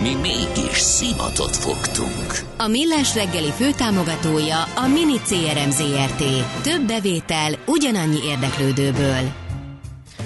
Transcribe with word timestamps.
Mi 0.00 0.14
mégis 0.14 0.78
szimatot 0.78 1.56
fogtunk. 1.56 2.38
A 2.56 2.66
Millás 2.66 3.14
reggeli 3.14 3.50
főtámogatója 3.50 4.62
a 4.62 4.86
Mini 4.86 5.18
CRM 5.18 5.70
Zrt. 5.70 6.22
Több 6.62 6.86
bevétel 6.86 7.54
ugyanannyi 7.66 8.18
érdeklődőből. 8.24 9.32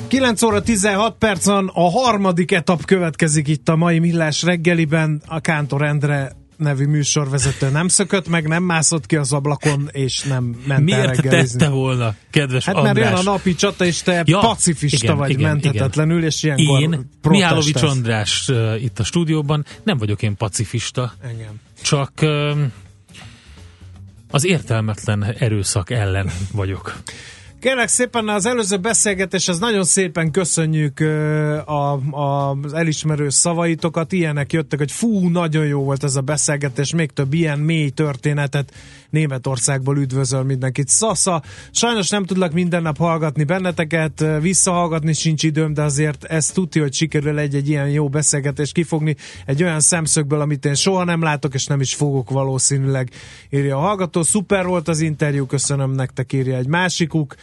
9 0.08 0.42
óra 0.42 0.62
16 0.62 1.18
percen 1.18 1.70
a 1.74 1.90
harmadik 1.90 2.52
etap 2.52 2.84
következik 2.84 3.48
itt 3.48 3.68
a 3.68 3.76
mai 3.76 3.98
Millás 3.98 4.42
reggeliben. 4.42 5.22
A 5.26 5.40
Kántor 5.40 5.82
Endre 5.82 6.39
nevű 6.60 6.86
műsorvezető 6.86 7.68
nem 7.70 7.88
szökött 7.88 8.28
meg, 8.28 8.48
nem 8.48 8.62
mászott 8.62 9.06
ki 9.06 9.16
az 9.16 9.32
ablakon, 9.32 9.88
és 9.92 10.22
nem 10.22 10.56
ment 10.66 10.84
Miért 10.84 11.00
el 11.00 11.14
reggelizni. 11.14 11.58
tette 11.58 11.70
volna, 11.70 12.14
kedves 12.30 12.64
Hát 12.64 12.74
András? 12.74 12.94
mert 12.94 13.08
jön 13.08 13.26
a 13.26 13.30
napi 13.30 13.54
csata, 13.54 13.84
és 13.84 14.02
te 14.02 14.22
Ja, 14.26 14.38
pacifista 14.38 15.04
igen, 15.04 15.16
vagy 15.16 15.30
igen, 15.30 15.42
menthetetlenül, 15.42 16.24
és 16.24 16.42
ilyenkor 16.42 16.80
Én. 16.80 17.10
Mihálovics 17.28 17.82
András 17.82 18.48
uh, 18.48 18.82
itt 18.82 18.98
a 18.98 19.04
stúdióban, 19.04 19.64
nem 19.82 19.98
vagyok 19.98 20.22
én 20.22 20.36
pacifista, 20.36 21.12
Engem. 21.22 21.60
csak 21.82 22.12
uh, 22.22 22.50
az 24.30 24.44
értelmetlen 24.46 25.24
erőszak 25.38 25.90
ellen 25.90 26.30
vagyok. 26.52 26.96
Kérlek 27.60 27.88
szépen, 27.88 28.28
az 28.28 28.46
előző 28.46 28.76
beszélgetés, 28.76 29.48
az 29.48 29.58
nagyon 29.58 29.84
szépen 29.84 30.30
köszönjük 30.30 31.00
a, 31.64 31.92
a, 32.10 32.56
az 32.62 32.72
elismerő 32.72 33.28
szavaitokat. 33.28 34.12
Ilyenek 34.12 34.52
jöttek, 34.52 34.78
hogy 34.78 34.92
fú, 34.92 35.28
nagyon 35.28 35.66
jó 35.66 35.82
volt 35.82 36.04
ez 36.04 36.16
a 36.16 36.20
beszélgetés, 36.20 36.94
még 36.94 37.10
több 37.10 37.32
ilyen 37.32 37.58
mély 37.58 37.88
történetet 37.88 38.72
Németországból 39.10 39.98
üdvözöl 39.98 40.42
mindenkit. 40.42 40.88
Szasza, 40.88 41.42
sajnos 41.70 42.08
nem 42.08 42.24
tudlak 42.24 42.52
minden 42.52 42.82
nap 42.82 42.98
hallgatni 42.98 43.44
benneteket, 43.44 44.24
visszahallgatni 44.40 45.12
sincs 45.12 45.42
időm, 45.42 45.74
de 45.74 45.82
azért 45.82 46.24
ez 46.24 46.46
tudja, 46.46 46.82
hogy 46.82 46.92
sikerül 46.92 47.38
egy-egy 47.38 47.68
ilyen 47.68 47.88
jó 47.88 48.08
beszélgetést 48.08 48.72
kifogni 48.72 49.16
egy 49.46 49.62
olyan 49.62 49.80
szemszögből, 49.80 50.40
amit 50.40 50.64
én 50.64 50.74
soha 50.74 51.04
nem 51.04 51.22
látok, 51.22 51.54
és 51.54 51.66
nem 51.66 51.80
is 51.80 51.94
fogok 51.94 52.30
valószínűleg, 52.30 53.10
írja 53.50 53.76
a 53.76 53.80
hallgató. 53.80 54.22
Szuper 54.22 54.66
volt 54.66 54.88
az 54.88 55.00
interjú, 55.00 55.46
köszönöm 55.46 55.90
nektek, 55.90 56.32
írja 56.32 56.56
egy 56.56 56.66
másikuk. 56.66 57.34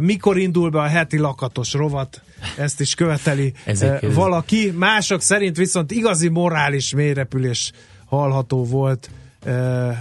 Mikor 0.00 0.38
indul 0.38 0.70
be 0.70 0.80
a 0.80 0.86
heti 0.86 1.18
lakatos 1.18 1.72
rovat? 1.72 2.22
Ezt 2.58 2.80
is 2.80 2.94
követeli 2.94 3.52
valaki. 4.14 4.70
Mások 4.76 5.20
szerint 5.20 5.56
viszont 5.56 5.90
igazi 5.90 6.28
morális 6.28 6.94
mélyrepülés 6.94 7.72
hallható 8.04 8.64
volt 8.64 9.10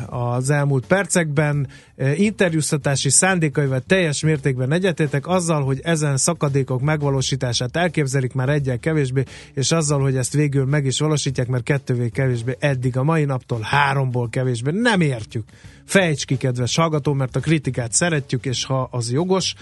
az 0.06 0.50
elmúlt 0.50 0.86
percekben. 0.86 1.68
Uh, 1.96 2.20
interjúztatási 2.20 3.10
szándékaival 3.10 3.82
teljes 3.88 4.22
mértékben 4.22 4.72
egyetétek 4.72 5.28
azzal, 5.28 5.64
hogy 5.64 5.80
ezen 5.84 6.18
szakadékok 6.18 6.82
megvalósítását 6.82 7.76
elképzelik 7.76 8.34
már 8.34 8.50
egyel 8.50 8.80
kevésbé, 8.80 9.24
és 9.54 9.72
azzal, 9.72 10.02
hogy 10.02 10.16
ezt 10.16 10.34
végül 10.34 10.66
meg 10.66 10.86
is 10.86 11.00
valósítják, 11.00 11.48
mert 11.48 11.64
kettővé 11.64 12.10
kevésbé 12.10 12.56
eddig 12.60 12.98
a 12.98 13.04
mai 13.04 13.26
naptól 13.26 13.60
háromból 13.62 14.30
kevésbé. 14.30 14.72
Nem 14.72 15.02
értjük. 15.02 15.44
Fejts 15.86 16.26
ki, 16.26 16.38
kedves 16.38 16.76
hallgató, 16.76 17.14
mert 17.14 17.36
a 17.36 17.40
kritikát 17.40 17.94
szeretjük, 17.94 18.46
és 18.46 18.66
ha 18.66 18.88
az 18.92 19.12
jogos, 19.12 19.56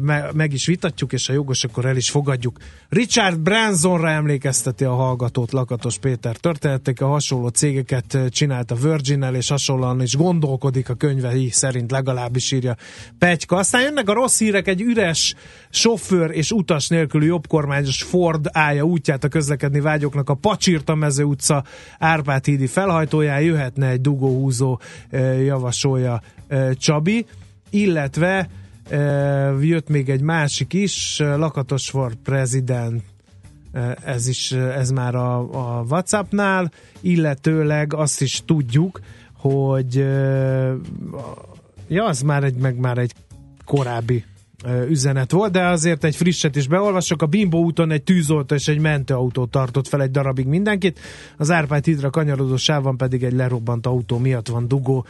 me- 0.00 0.32
meg 0.32 0.52
is 0.52 0.66
vitatjuk, 0.66 1.12
és 1.12 1.26
ha 1.26 1.32
jogos, 1.32 1.64
akkor 1.64 1.84
el 1.84 1.96
is 1.96 2.10
fogadjuk. 2.10 2.58
Richard 2.88 3.40
Bransonra 3.40 4.10
emlékezteti 4.10 4.84
a 4.84 4.94
hallgatót 4.94 5.52
Lakatos 5.52 5.98
Péter 5.98 6.36
történetek, 6.36 7.00
a 7.00 7.06
hasonló 7.06 7.48
cégeket 7.48 8.14
eh, 8.14 8.28
csinált 8.28 8.70
a 8.70 8.74
virgin 8.74 9.22
és 9.22 9.48
hasonlóan 9.48 10.02
is 10.02 10.16
gondolkodik 10.16 10.88
a 10.88 10.94
könyvei 10.94 11.50
szerint 11.50 11.90
legalábbis 11.90 12.52
írja 12.52 12.76
Petyka. 13.18 13.56
Aztán 13.56 13.82
jönnek 13.82 14.08
a 14.08 14.12
rossz 14.12 14.38
hírek, 14.38 14.68
egy 14.68 14.80
üres 14.80 15.34
sofőr 15.70 16.30
és 16.30 16.50
utas 16.50 16.88
nélküli 16.88 17.26
jobbkormányos 17.26 18.02
Ford 18.02 18.48
állja 18.52 18.82
útját 18.82 19.24
a 19.24 19.28
közlekedni 19.28 19.80
vágyoknak 19.80 20.30
a 20.30 20.34
Pacsirta 20.34 20.94
mező 20.94 21.24
utca 21.24 21.64
Árpád 21.98 22.44
hídi 22.44 22.66
felhajtóján, 22.66 23.40
jöhetne 23.40 23.88
egy 23.88 24.00
dugóhúzó 24.00 24.80
eh, 25.10 25.44
javasolja 25.44 26.22
eh, 26.48 26.72
Csabi, 26.74 27.26
illetve 27.70 28.48
jött 29.60 29.88
még 29.88 30.08
egy 30.08 30.20
másik 30.20 30.72
is, 30.72 31.18
Lakatos 31.18 31.90
for 31.90 32.14
President, 32.22 33.02
ez 34.04 34.28
is, 34.28 34.52
ez 34.52 34.90
már 34.90 35.14
a, 35.14 35.38
a 35.38 35.84
Whatsappnál, 35.88 36.72
illetőleg 37.00 37.94
azt 37.94 38.20
is 38.20 38.42
tudjuk, 38.44 39.00
hogy 39.36 39.94
ja, 41.88 42.04
az 42.04 42.22
már 42.22 42.44
egy, 42.44 42.54
meg 42.54 42.76
már 42.76 42.98
egy 42.98 43.12
korábbi 43.64 44.24
üzenet 44.88 45.30
volt, 45.30 45.52
de 45.52 45.66
azért 45.66 46.04
egy 46.04 46.16
frisset 46.16 46.56
is 46.56 46.68
beolvasok. 46.68 47.22
A 47.22 47.26
Bimbo 47.26 47.58
úton 47.58 47.90
egy 47.90 48.02
tűzoltó 48.02 48.54
és 48.54 48.68
egy 48.68 48.78
mentőautó 48.78 49.46
tartott 49.46 49.88
fel 49.88 50.02
egy 50.02 50.10
darabig 50.10 50.46
mindenkit, 50.46 51.00
az 51.36 51.50
Árpád 51.50 51.84
hídra 51.84 52.10
kanyarodó 52.10 52.56
sávban 52.56 52.96
pedig 52.96 53.22
egy 53.22 53.32
lerobbant 53.32 53.86
autó 53.86 54.18
miatt 54.18 54.48
van 54.48 54.68
dugó 54.68 55.06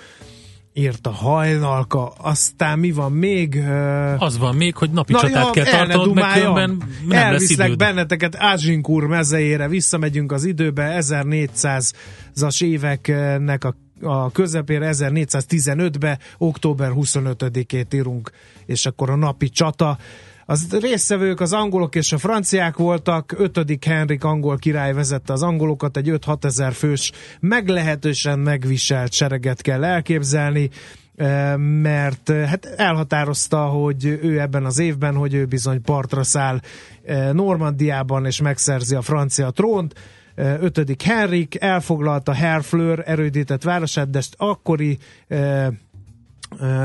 írt 0.73 1.07
a 1.07 1.11
hajnalka, 1.11 2.09
aztán 2.09 2.79
mi 2.79 2.93
van 2.93 3.13
még? 3.13 3.55
Uh, 3.55 4.23
Az 4.23 4.39
van 4.39 4.55
még, 4.57 4.77
hogy 4.77 4.91
napi 4.91 5.13
csatát 5.13 5.51
kell 5.51 5.65
el 5.65 5.73
ne 5.73 5.93
tartanod, 5.95 6.07
dumáljam. 6.15 6.55
különben 6.55 6.89
nem 7.07 7.09
lesz 7.09 7.23
Elviszlek 7.23 7.67
időd. 7.67 7.79
benneteket 7.79 8.37
Ázsinkúr 8.39 9.07
mezejére, 9.07 9.69
visszamegyünk 9.69 10.33
az 10.33 10.45
időbe, 10.45 10.97
1400-as 11.01 12.63
éveknek 12.65 13.65
a 13.65 13.75
a 14.05 14.31
közepére 14.31 14.91
1415-be, 14.93 16.19
október 16.39 16.91
25-ét 16.95 17.95
írunk, 17.95 18.31
és 18.67 18.87
akkor 18.87 19.11
a 19.11 19.17
napi 19.17 19.49
csata. 19.49 19.99
Az 20.47 20.79
résztvevők 20.81 21.41
az 21.41 21.53
angolok 21.53 21.95
és 21.95 22.13
a 22.13 22.19
franciák 22.19 22.77
voltak, 22.77 23.35
5. 23.39 23.85
Henrik 23.85 24.25
angol 24.25 24.57
király 24.57 24.93
vezette 24.93 25.33
az 25.33 25.43
angolokat, 25.43 25.97
egy 25.97 26.11
5-6 26.11 26.45
ezer 26.45 26.73
fős 26.73 27.13
meglehetősen 27.41 28.39
megviselt 28.39 29.13
sereget 29.13 29.61
kell 29.61 29.85
elképzelni, 29.85 30.71
eh, 31.17 31.57
mert 31.57 32.31
eh, 32.31 32.49
hát 32.49 32.65
elhatározta, 32.65 33.67
hogy 33.67 34.05
ő 34.05 34.41
ebben 34.41 34.65
az 34.65 34.79
évben, 34.79 35.15
hogy 35.15 35.35
ő 35.35 35.45
bizony 35.45 35.83
partra 35.83 36.23
száll 36.23 36.61
eh, 37.05 37.33
Normandiában 37.33 38.27
és 38.27 38.41
megszerzi 38.41 38.95
a 38.95 39.03
francia 39.03 39.51
trónt. 39.51 39.95
5. 40.35 41.03
Henrik 41.03 41.61
elfoglalta 41.61 42.33
Herfleur 42.33 43.03
erődített 43.07 43.63
városát, 43.63 44.11
de 44.11 44.21
akkori 44.37 44.99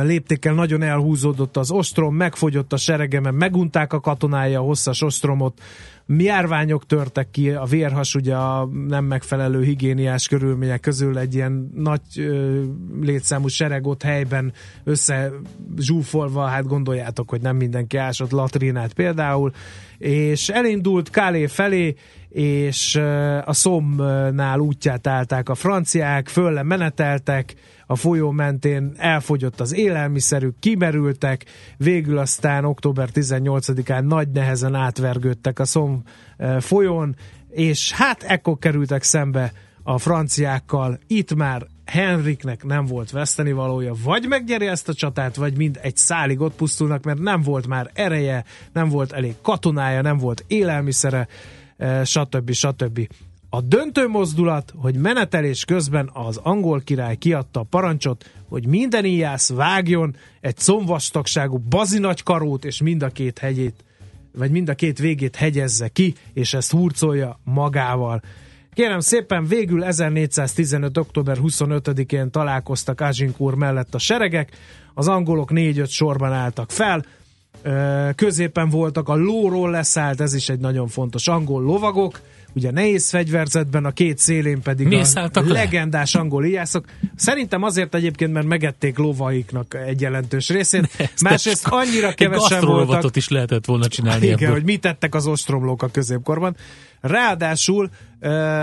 léptékkel 0.04 0.54
nagyon 0.54 0.82
elhúzódott 0.82 1.58
az 1.58 1.72
ostrom, 1.72 2.16
megfogyott 2.16 2.74
a 2.74 2.78
seregemen, 2.78 3.34
megunták 3.34 3.94
a 3.94 4.00
katonája 4.00 4.60
a 4.60 4.64
hosszas 4.64 5.02
ostromot, 5.02 5.62
járványok 6.08 6.86
törtek 6.86 7.32
ki, 7.32 7.50
a 7.50 7.64
vérhas 7.64 8.16
ugye 8.16 8.36
a 8.36 8.70
nem 8.88 9.06
megfelelő 9.06 9.64
higiéniás 9.64 10.28
körülmények 10.28 10.80
közül 10.80 11.18
egy 11.18 11.34
ilyen 11.34 11.72
nagy 11.76 12.02
ö, 12.18 12.64
létszámú 13.02 13.48
sereg 13.48 13.88
ott 13.88 14.04
helyben 14.04 14.54
össze 14.84 15.32
zsúfolva, 15.78 16.46
hát 16.46 16.68
gondoljátok, 16.68 17.30
hogy 17.30 17.42
nem 17.42 17.56
mindenki 17.56 17.98
ásott 17.98 18.32
latrinát 18.32 18.94
például, 18.94 19.52
és 19.98 20.50
elindult 20.50 21.10
Kálé 21.10 21.48
felé, 21.48 21.96
és 22.30 22.96
ö, 22.96 23.38
a 23.46 23.54
Szomnál 23.54 24.60
útját 24.60 25.08
állták 25.08 25.50
a 25.50 25.56
franciák, 25.56 26.28
fölle 26.28 26.64
meneteltek, 26.64 27.56
a 27.88 27.96
folyó 27.96 28.32
mentén 28.32 28.94
elfogyott 28.98 29.60
az 29.60 29.74
élelmiszerük, 29.74 30.60
kimerültek, 30.60 31.46
végül 31.78 32.18
aztán 32.18 32.66
október 32.66 33.10
18-án 33.14 34.02
nagy 34.02 34.30
nehezen 34.30 34.76
átvergődtek 34.76 35.60
a 35.60 35.66
Szom 35.66 36.04
eh, 36.38 36.60
folyón, 36.60 37.16
és 37.50 37.92
hát 37.92 38.24
ekkor 38.24 38.58
kerültek 38.58 39.04
szembe 39.04 39.52
a 39.84 39.98
franciákkal, 39.98 41.00
itt 41.08 41.36
már 41.36 41.68
Henriknek 41.86 42.64
nem 42.64 42.86
volt 42.86 43.12
veszteni 43.12 43.52
valója, 43.52 43.94
vagy 44.04 44.28
megnyeri 44.28 44.68
ezt 44.68 44.90
a 44.90 44.94
csatát, 44.94 45.36
vagy 45.36 45.58
mind 45.58 45.80
egy 45.82 45.98
szálig 45.98 46.40
ott 46.40 46.56
pusztulnak, 46.56 47.04
mert 47.04 47.20
nem 47.20 47.42
volt 47.42 47.68
már 47.68 47.92
ereje, 47.94 48.44
nem 48.74 48.90
volt 48.90 49.12
elég 49.12 49.36
katonája, 49.42 50.02
nem 50.02 50.18
volt 50.18 50.44
élelmiszere, 50.48 51.28
eh, 51.78 52.06
stb. 52.06 52.52
stb. 52.52 53.08
A 53.50 53.62
döntő 53.62 54.08
mozdulat, 54.08 54.74
hogy 54.76 54.96
menetelés 54.96 55.66
közben 55.66 56.10
az 56.14 56.38
angol 56.38 56.82
király 56.82 57.16
kiadta 57.16 57.60
a 57.60 57.64
parancsot, 57.64 58.32
hogy 58.50 58.66
minden 58.66 59.06
íjász 59.06 59.50
vágjon 59.50 60.16
egy 60.42 60.58
szomvastagságú 60.58 61.58
bazinagy 61.58 62.24
karót, 62.24 62.66
és 62.66 62.82
mind 62.82 63.04
a 63.04 63.10
két 63.10 63.40
hegyét, 63.40 63.84
vagy 64.38 64.52
mind 64.52 64.70
a 64.70 64.76
két 64.76 65.00
végét 65.00 65.36
hegyezze 65.36 65.88
ki, 65.88 66.16
és 66.34 66.54
ezt 66.54 66.72
hurcolja 66.72 67.40
magával. 67.44 68.22
Kérem 68.74 69.00
szépen, 69.00 69.46
végül 69.46 69.84
1415. 69.84 70.98
október 70.98 71.38
25-én 71.42 72.32
találkoztak 72.32 73.02
Agincourt 73.02 73.58
mellett 73.58 73.96
a 73.96 74.00
seregek, 74.00 74.52
az 74.94 75.08
angolok 75.08 75.50
4-5 75.54 75.90
sorban 75.90 76.34
álltak 76.34 76.72
fel, 76.72 77.06
középen 78.16 78.70
voltak 78.70 79.10
a 79.10 79.16
lóról 79.16 79.70
leszállt, 79.70 80.22
ez 80.22 80.34
is 80.34 80.50
egy 80.50 80.60
nagyon 80.60 80.88
fontos 80.88 81.28
angol 81.28 81.62
lovagok, 81.62 82.22
ugye 82.58 82.72
nehéz 82.72 83.10
fegyverzetben, 83.10 83.86
a 83.86 83.92
két 83.92 84.18
szélén 84.18 84.62
pedig 84.62 84.88
Mi 84.88 85.02
a 85.16 85.30
legendás 85.46 86.14
le? 86.14 86.20
angol 86.20 86.46
ijászok. 86.46 86.86
Szerintem 87.16 87.64
azért 87.64 87.96
egyébként, 87.96 88.34
mert 88.34 88.46
megették 88.46 88.98
lovaiknak 88.98 89.78
egy 89.88 90.02
jelentős 90.02 90.50
részét. 90.50 90.90
Másrészt 91.22 91.68
annyira 91.68 92.14
kevesen 92.14 92.66
voltak. 92.66 93.16
is 93.16 93.28
lehetett 93.28 93.66
volna 93.66 93.88
csinálni 93.88 94.26
Igen, 94.26 94.38
ebből. 94.38 94.52
hogy 94.52 94.64
mit 94.64 94.82
tettek 94.82 95.16
az 95.16 95.28
ostromlók 95.28 95.84
a 95.84 95.88
középkorban. 95.88 96.56
Ráadásul 97.02 97.90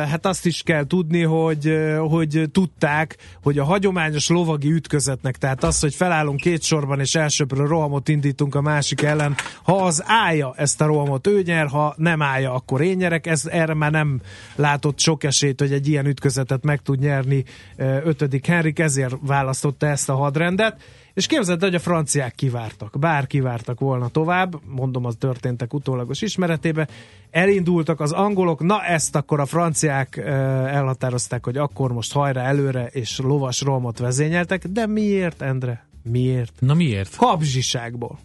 hát 0.09 0.27
azt 0.27 0.47
is 0.47 0.63
kell 0.63 0.87
tudni, 0.87 1.23
hogy, 1.23 1.77
hogy 2.09 2.45
tudták, 2.53 3.17
hogy 3.43 3.59
a 3.59 3.65
hagyományos 3.65 4.29
lovagi 4.29 4.71
ütközetnek, 4.71 5.37
tehát 5.37 5.65
az, 5.65 5.81
hogy 5.81 5.95
felállunk 5.95 6.41
két 6.41 6.63
sorban 6.63 7.01
és 7.01 7.15
elsőbről 7.15 7.67
rohamot 7.67 8.09
indítunk 8.09 8.55
a 8.55 8.61
másik 8.61 9.03
ellen, 9.03 9.35
ha 9.63 9.85
az 9.85 10.03
állja 10.07 10.55
ezt 10.57 10.81
a 10.81 10.87
rohamot, 10.87 11.27
ő 11.27 11.43
nyer, 11.43 11.67
ha 11.67 11.95
nem 11.97 12.23
állja, 12.23 12.53
akkor 12.55 12.81
én 12.81 12.97
nyerek. 12.97 13.27
Ez 13.27 13.47
erre 13.47 13.75
már 13.75 13.91
nem 13.91 14.21
látott 14.55 14.99
sok 14.99 15.25
esélyt, 15.25 15.61
hogy 15.61 15.73
egy 15.73 15.89
ilyen 15.89 16.07
ütközetet 16.07 16.65
meg 16.65 16.83
tud 16.83 16.99
nyerni 16.99 17.45
ötödik 17.77 18.47
Henrik, 18.47 18.79
ezért 18.79 19.15
választotta 19.21 19.87
ezt 19.87 20.09
a 20.09 20.15
hadrendet 20.15 20.81
és 21.15 21.27
képzeld, 21.27 21.61
hogy 21.61 21.75
a 21.75 21.79
franciák 21.79 22.35
kivártak, 22.35 22.99
bár 22.99 23.27
kivártak 23.27 23.81
volna 23.81 24.09
tovább, 24.09 24.61
mondom, 24.67 25.05
az 25.05 25.17
történtek 25.19 25.75
utólagos 25.75 26.23
ismeretébe, 26.23 26.89
elindultak 27.31 28.01
az 28.01 28.13
angolok, 28.13 28.63
na 28.63 28.83
ezt 28.83 29.17
akkor 29.17 29.41
a 29.41 29.47
franciák 29.47 30.17
elhatározták, 30.17 31.45
hogy 31.45 31.57
akkor 31.57 31.93
most 31.93 32.13
hajrá 32.13 32.43
előre, 32.43 32.87
és 32.87 33.19
lovas 33.19 33.61
romot 33.61 33.99
vezényeltek, 33.99 34.67
de 34.67 34.87
miért, 34.87 35.43
Endre? 35.43 35.87
Miért? 36.03 36.53
Na 36.59 36.75
miért? 36.75 37.17
Kapzsiságból. 37.17 38.19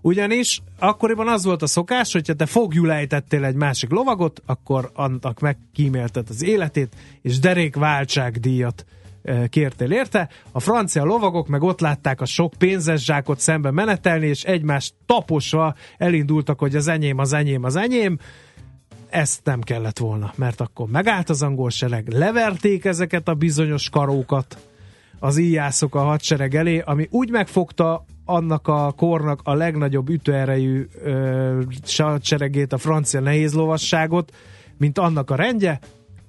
Ugyanis 0.00 0.62
akkoriban 0.78 1.28
az 1.28 1.44
volt 1.44 1.62
a 1.62 1.66
szokás, 1.66 2.12
hogyha 2.12 2.34
te 2.34 2.46
fogjulejtettél 2.46 3.44
egy 3.44 3.54
másik 3.54 3.90
lovagot, 3.90 4.42
akkor 4.46 4.90
annak 4.94 5.40
megkímélted 5.40 6.26
az 6.28 6.42
életét, 6.42 6.94
és 7.22 7.38
derék 7.38 7.76
váltságdíjat 7.76 8.84
kértél 9.48 9.92
érte. 9.92 10.28
A 10.52 10.60
francia 10.60 11.04
lovagok 11.04 11.48
meg 11.48 11.62
ott 11.62 11.80
látták 11.80 12.20
a 12.20 12.24
sok 12.24 12.52
pénzes 12.58 13.04
zsákot 13.04 13.38
szembe 13.38 13.70
menetelni, 13.70 14.26
és 14.26 14.44
egymást 14.44 14.94
taposva 15.06 15.74
elindultak, 15.98 16.58
hogy 16.58 16.76
az 16.76 16.88
enyém, 16.88 17.18
az 17.18 17.32
enyém, 17.32 17.64
az 17.64 17.76
enyém. 17.76 18.18
Ezt 19.08 19.40
nem 19.44 19.60
kellett 19.60 19.98
volna, 19.98 20.32
mert 20.36 20.60
akkor 20.60 20.88
megállt 20.88 21.30
az 21.30 21.42
angol 21.42 21.70
sereg, 21.70 22.08
leverték 22.08 22.84
ezeket 22.84 23.28
a 23.28 23.34
bizonyos 23.34 23.88
karókat, 23.88 24.56
az 25.18 25.38
íjászok 25.38 25.94
a 25.94 26.02
hadsereg 26.02 26.54
elé, 26.54 26.78
ami 26.78 27.06
úgy 27.10 27.30
megfogta 27.30 28.04
annak 28.24 28.68
a 28.68 28.92
kornak 28.96 29.40
a 29.44 29.54
legnagyobb 29.54 30.08
ütőerejű 30.08 30.88
hadseregét, 31.96 32.72
a 32.72 32.78
francia 32.78 33.20
nehézlovasságot, 33.20 34.32
mint 34.78 34.98
annak 34.98 35.30
a 35.30 35.34
rendje, 35.34 35.78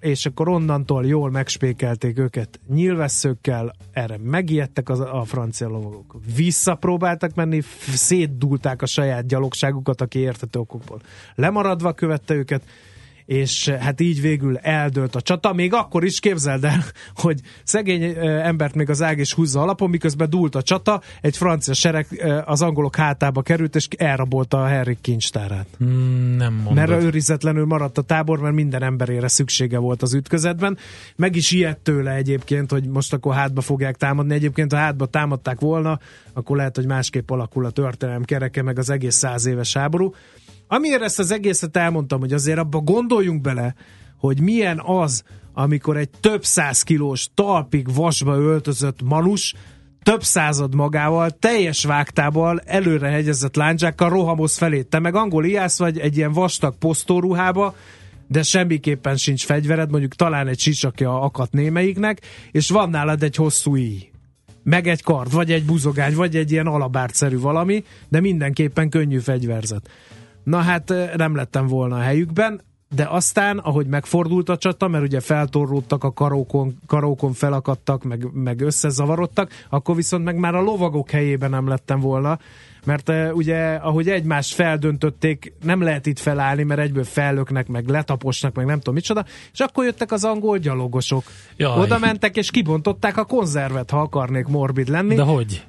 és 0.04 0.26
akkor 0.26 0.48
onnantól 0.48 1.06
jól 1.06 1.32
megspékelték 1.32 2.20
őket 2.20 2.60
nyilvesszőkkel, 2.74 3.76
erre 3.92 4.18
megijedtek 4.24 4.90
az, 4.90 5.00
a 5.00 5.24
francia 5.26 5.68
lovagok. 5.68 6.16
Visszapróbáltak 6.36 7.36
menni, 7.36 7.62
szétdulták 7.94 8.82
a 8.82 8.86
saját 8.86 9.26
gyalogságukat, 9.26 10.02
aki 10.02 10.20
értető 10.20 10.60
okokból. 10.60 11.02
Lemaradva 11.36 11.94
követte 11.94 12.34
őket, 12.34 12.64
és 13.26 13.68
eh, 13.68 13.80
hát 13.80 14.02
így 14.02 14.22
végül 14.22 14.58
eldőlt 14.58 15.16
a 15.16 15.22
csata. 15.22 15.54
Még 15.54 15.74
akkor 15.74 16.04
is 16.04 16.20
képzeld 16.20 16.64
el, 16.64 16.84
hogy 17.24 17.40
szegény 17.64 18.04
eh, 18.04 18.48
embert 18.48 18.76
még 18.76 18.90
az 18.90 19.02
ág 19.02 19.20
is 19.20 19.34
húzza 19.34 19.62
alapon, 19.62 19.90
miközben 19.90 20.30
dúlt 20.30 20.56
a 20.56 20.62
csata, 20.62 21.02
egy 21.22 21.38
francia 21.38 21.74
sereg 21.74 22.08
eh, 22.18 22.50
az 22.50 22.62
angolok 22.62 22.96
hátába 22.96 23.42
került, 23.42 23.76
és 23.76 23.88
elrabolta 23.98 24.64
a 24.64 24.66
Henrik 24.66 25.02
kincstárát. 25.02 25.68
Mm, 25.84 26.36
nem 26.36 26.54
mondod. 26.54 26.74
Mert 26.74 27.04
őrizetlenül 27.04 27.66
maradt 27.66 27.98
a 27.98 28.02
tábor, 28.02 28.40
mert 28.40 28.56
minden 28.56 28.84
emberére 28.84 29.28
szüksége 29.28 29.78
volt 29.78 30.02
az 30.02 30.14
ütközetben. 30.14 30.78
Meg 31.16 31.36
is 31.36 31.52
ilyet 31.52 31.78
tőle 31.78 32.14
egyébként, 32.14 32.72
hogy 32.72 32.88
most 32.88 33.14
akkor 33.14 33.34
hátba 33.34 33.62
fogják 33.62 33.96
támadni. 33.96 34.34
Egyébként, 34.34 34.72
ha 34.72 34.78
hátba 34.78 35.06
támadták 35.06 35.60
volna, 35.60 36.00
akkor 36.34 36.58
lehet, 36.58 36.76
hogy 36.76 36.86
másképp 36.86 37.30
alakul 37.30 37.66
a 37.66 37.70
történelem 37.70 38.24
kereke, 38.24 38.62
meg 38.62 38.80
az 38.80 38.90
egész 38.90 39.16
száz 39.16 39.46
éves 39.46 39.74
háború. 39.74 40.14
Amiért 40.76 41.02
ezt 41.02 41.20
az 41.20 41.32
egészet 41.32 41.78
elmondtam, 41.78 42.20
hogy 42.20 42.34
azért 42.34 42.58
abba 42.58 42.80
gondoljunk 42.80 43.42
bele, 43.42 43.76
hogy 44.18 44.40
milyen 44.40 44.82
az, 44.86 45.24
amikor 45.54 45.98
egy 45.98 46.10
több 46.10 46.46
száz 46.46 46.82
kilós 46.82 47.28
talpig 47.34 47.94
vasba 47.94 48.36
öltözött 48.36 49.02
manus 49.02 49.56
több 50.04 50.24
század 50.24 50.76
magával, 50.76 51.32
teljes 51.32 51.84
vágtával, 51.84 52.60
előre 52.60 53.08
hegyezett 53.08 53.56
láncsákkal 53.56 54.10
rohamoz 54.10 54.58
felé. 54.58 54.82
Te 54.82 55.00
meg 55.00 55.16
angol 55.16 55.46
iász 55.46 55.80
vagy 55.80 56.00
egy 56.00 56.18
ilyen 56.18 56.32
vastag 56.32 56.78
posztóruhába, 56.78 57.76
de 58.28 58.44
semmiképpen 58.44 59.18
sincs 59.18 59.46
fegyvered, 59.46 59.90
mondjuk 59.90 60.16
talán 60.16 60.48
egy 60.48 60.60
sisakja 60.60 61.22
akadt 61.22 61.52
némelyiknek, 61.52 62.22
és 62.52 62.70
van 62.70 62.90
nálad 62.90 63.24
egy 63.24 63.36
hosszú 63.36 63.78
íj. 63.78 64.10
Meg 64.64 64.88
egy 64.88 65.04
kard, 65.04 65.32
vagy 65.32 65.52
egy 65.52 65.66
buzogány, 65.66 66.16
vagy 66.16 66.36
egy 66.36 66.52
ilyen 66.52 66.68
alabártszerű 66.68 67.40
valami, 67.40 67.84
de 68.10 68.20
mindenképpen 68.20 68.90
könnyű 68.90 69.20
fegyverzet. 69.20 69.90
Na 70.44 70.58
hát 70.58 70.94
nem 71.16 71.36
lettem 71.36 71.68
volna 71.68 71.96
a 71.96 72.02
helyükben, 72.02 72.62
de 72.96 73.08
aztán, 73.10 73.58
ahogy 73.58 73.88
megfordult 73.88 74.50
a 74.50 74.58
csata, 74.58 74.88
mert 74.88 75.04
ugye 75.04 75.20
feltorródtak 75.20 76.04
a 76.04 76.12
karókon, 76.12 76.78
karókon 76.88 77.34
felakadtak, 77.34 78.04
meg, 78.04 78.28
meg 78.34 78.62
összezavarodtak, 78.62 79.52
akkor 79.70 79.96
viszont 79.96 80.24
meg 80.24 80.36
már 80.36 80.56
a 80.56 80.62
lovagok 80.62 81.10
helyében 81.10 81.50
nem 81.50 81.68
lettem 81.68 82.00
volna, 82.00 82.40
mert 82.86 83.10
uh, 83.10 83.30
ugye, 83.34 83.74
ahogy 83.74 84.10
egymást 84.10 84.54
feldöntötték, 84.54 85.54
nem 85.64 85.82
lehet 85.82 86.06
itt 86.06 86.20
felállni, 86.20 86.64
mert 86.64 86.80
egyből 86.80 87.04
fellöknek, 87.04 87.68
meg 87.68 87.88
letaposnak, 87.88 88.56
meg 88.56 88.66
nem 88.66 88.78
tudom 88.78 88.94
micsoda, 88.94 89.26
és 89.54 89.60
akkor 89.60 89.86
jöttek 89.86 90.12
az 90.12 90.24
angol 90.24 90.58
gyalogosok. 90.58 91.24
Jaj. 91.58 91.80
Oda 91.80 92.00
mentek, 92.00 92.38
és 92.38 92.52
kibontották 92.52 93.18
a 93.18 93.26
konzervet, 93.26 93.90
ha 93.90 94.00
akarnék 94.02 94.48
morbid 94.48 94.88
lenni. 94.88 95.16
De 95.16 95.24
hogy? 95.24 95.64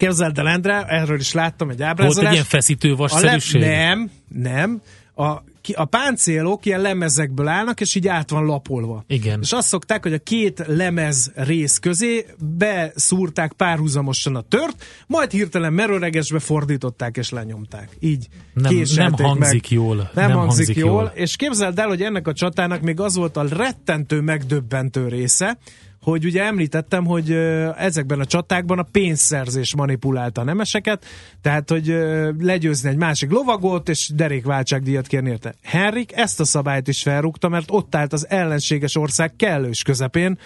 Képzeld 0.00 0.38
el, 0.38 0.48
Endre, 0.48 0.84
erről 0.84 1.18
is 1.18 1.32
láttam 1.32 1.70
egy 1.70 1.82
ábrázolást. 1.82 2.14
Volt 2.14 2.26
egy 2.26 2.32
ilyen 2.32 2.44
feszítő 2.44 2.94
vasszerűség? 2.94 3.60
Le- 3.60 3.84
nem, 3.84 4.10
nem. 4.28 4.80
A, 5.14 5.42
a 5.74 5.84
páncélok 5.84 6.66
ilyen 6.66 6.80
lemezekből 6.80 7.48
állnak, 7.48 7.80
és 7.80 7.94
így 7.94 8.08
át 8.08 8.30
van 8.30 8.44
lapolva. 8.44 9.04
Igen. 9.06 9.40
És 9.42 9.52
azt 9.52 9.68
szokták, 9.68 10.02
hogy 10.02 10.12
a 10.12 10.18
két 10.18 10.62
lemez 10.66 11.32
rész 11.34 11.78
közé 11.78 12.26
beszúrták 12.56 13.52
párhuzamosan 13.52 14.36
a 14.36 14.40
tört, 14.40 14.84
majd 15.06 15.30
hirtelen 15.30 15.72
merőregesbe 15.72 16.38
fordították 16.38 17.16
és 17.16 17.30
lenyomták. 17.30 17.96
Így 17.98 18.26
nem, 18.54 18.82
nem 18.94 19.12
hangzik 19.12 19.62
meg. 19.62 19.70
jól. 19.70 19.96
Nem, 19.96 20.28
nem 20.28 20.36
hangzik, 20.36 20.66
hangzik 20.66 20.76
jól. 20.76 20.90
jól. 20.90 21.12
És 21.14 21.36
képzeld 21.36 21.78
el, 21.78 21.88
hogy 21.88 22.02
ennek 22.02 22.28
a 22.28 22.32
csatának 22.32 22.80
még 22.80 23.00
az 23.00 23.14
volt 23.16 23.36
a 23.36 23.46
rettentő 23.48 24.20
megdöbbentő 24.20 25.08
része, 25.08 25.58
hogy 26.02 26.24
ugye 26.24 26.44
említettem, 26.44 27.04
hogy 27.06 27.32
ezekben 27.76 28.20
a 28.20 28.24
csatákban 28.24 28.78
a 28.78 28.86
pénzszerzés 28.92 29.74
manipulálta 29.74 30.40
a 30.40 30.44
nemeseket, 30.44 31.04
tehát, 31.42 31.70
hogy 31.70 31.86
legyőzni 32.38 32.88
egy 32.88 32.96
másik 32.96 33.30
lovagot, 33.30 33.88
és 33.88 34.10
derékváltságdíjat 34.14 35.06
kérni 35.06 35.30
érte. 35.30 35.54
Henrik 35.62 36.12
ezt 36.12 36.40
a 36.40 36.44
szabályt 36.44 36.88
is 36.88 37.02
felrúgta, 37.02 37.48
mert 37.48 37.70
ott 37.70 37.94
állt 37.94 38.12
az 38.12 38.28
ellenséges 38.28 38.96
ország 38.96 39.36
kellős 39.36 39.82
közepén, 39.82 40.38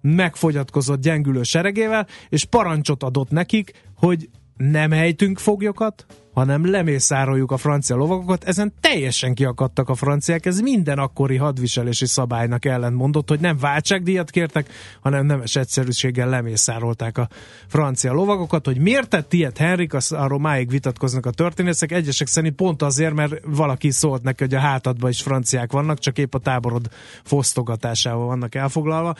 megfogyatkozott 0.00 1.00
gyengülő 1.00 1.42
seregével, 1.42 2.06
és 2.28 2.44
parancsot 2.44 3.02
adott 3.02 3.30
nekik, 3.30 3.72
hogy 3.94 4.28
nem 4.56 4.90
helytünk 4.90 5.38
foglyokat, 5.38 6.06
hanem 6.32 6.70
lemészároljuk 6.70 7.50
a 7.50 7.56
francia 7.56 7.96
lovagokat, 7.96 8.44
ezen 8.44 8.72
teljesen 8.80 9.34
kiakadtak 9.34 9.88
a 9.88 9.94
franciák, 9.94 10.46
ez 10.46 10.60
minden 10.60 10.98
akkori 10.98 11.36
hadviselési 11.36 12.06
szabálynak 12.06 12.64
ellentmondott, 12.64 13.28
hogy 13.28 13.40
nem 13.40 13.56
váltságdíjat 13.58 14.30
kértek, 14.30 14.68
hanem 15.00 15.26
nemes 15.26 15.56
egyszerűséggel 15.56 16.28
lemészárolták 16.28 17.18
a 17.18 17.28
francia 17.66 18.12
lovagokat, 18.12 18.66
hogy 18.66 18.78
miért 18.78 19.08
tett 19.08 19.32
ilyet 19.32 19.58
Henrik, 19.58 19.94
az, 19.94 20.12
arról 20.12 20.40
máig 20.40 20.70
vitatkoznak 20.70 21.26
a 21.26 21.30
történészek, 21.30 21.92
egyesek 21.92 22.26
szerint 22.26 22.54
pont 22.54 22.82
azért, 22.82 23.14
mert 23.14 23.34
valaki 23.44 23.90
szólt 23.90 24.22
neki, 24.22 24.42
hogy 24.44 24.54
a 24.54 24.60
hátadban 24.60 25.10
is 25.10 25.22
franciák 25.22 25.72
vannak, 25.72 25.98
csak 25.98 26.18
épp 26.18 26.34
a 26.34 26.38
táborod 26.38 26.88
fosztogatásával 27.22 28.26
vannak 28.26 28.54
elfoglalva, 28.54 29.14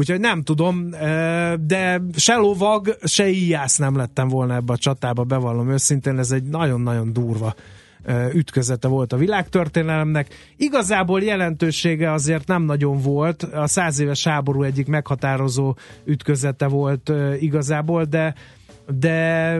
úgyhogy 0.00 0.20
nem 0.20 0.42
tudom, 0.42 0.90
de 1.60 2.02
se 2.16 2.34
lovag, 2.34 2.96
se 3.04 3.28
íjász 3.28 3.76
nem 3.76 3.96
lettem 3.96 4.28
volna 4.28 4.54
ebbe 4.54 4.72
a 4.72 4.76
csatába, 4.76 5.22
bevallom 5.24 5.70
őszintén, 5.70 6.18
ez 6.18 6.30
egy 6.30 6.42
nagyon-nagyon 6.42 7.12
durva 7.12 7.54
ütközete 8.32 8.88
volt 8.88 9.12
a 9.12 9.16
világtörténelemnek. 9.16 10.34
Igazából 10.56 11.22
jelentősége 11.22 12.12
azért 12.12 12.46
nem 12.46 12.62
nagyon 12.62 12.98
volt. 12.98 13.42
A 13.42 13.66
száz 13.66 13.98
éves 13.98 14.24
háború 14.24 14.62
egyik 14.62 14.86
meghatározó 14.86 15.74
ütközete 16.04 16.66
volt 16.66 17.12
igazából, 17.40 18.04
de 18.04 18.34
de 18.98 19.58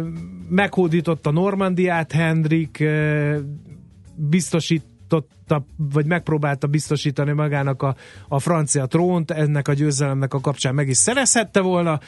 meghódította 0.48 1.30
Normandiát 1.30 2.12
Hendrik, 2.12 2.84
biztosít 4.14 4.84
biztosította, 5.10 5.64
vagy 5.76 6.06
megpróbálta 6.06 6.66
biztosítani 6.66 7.32
magának 7.32 7.82
a, 7.82 7.96
a 8.28 8.38
francia 8.38 8.86
trónt, 8.86 9.30
ennek 9.30 9.68
a 9.68 9.72
győzelemnek 9.72 10.34
a 10.34 10.40
kapcsán 10.40 10.74
meg 10.74 10.88
is 10.88 10.96
szerezhette 10.96 11.60
volna, 11.60 12.00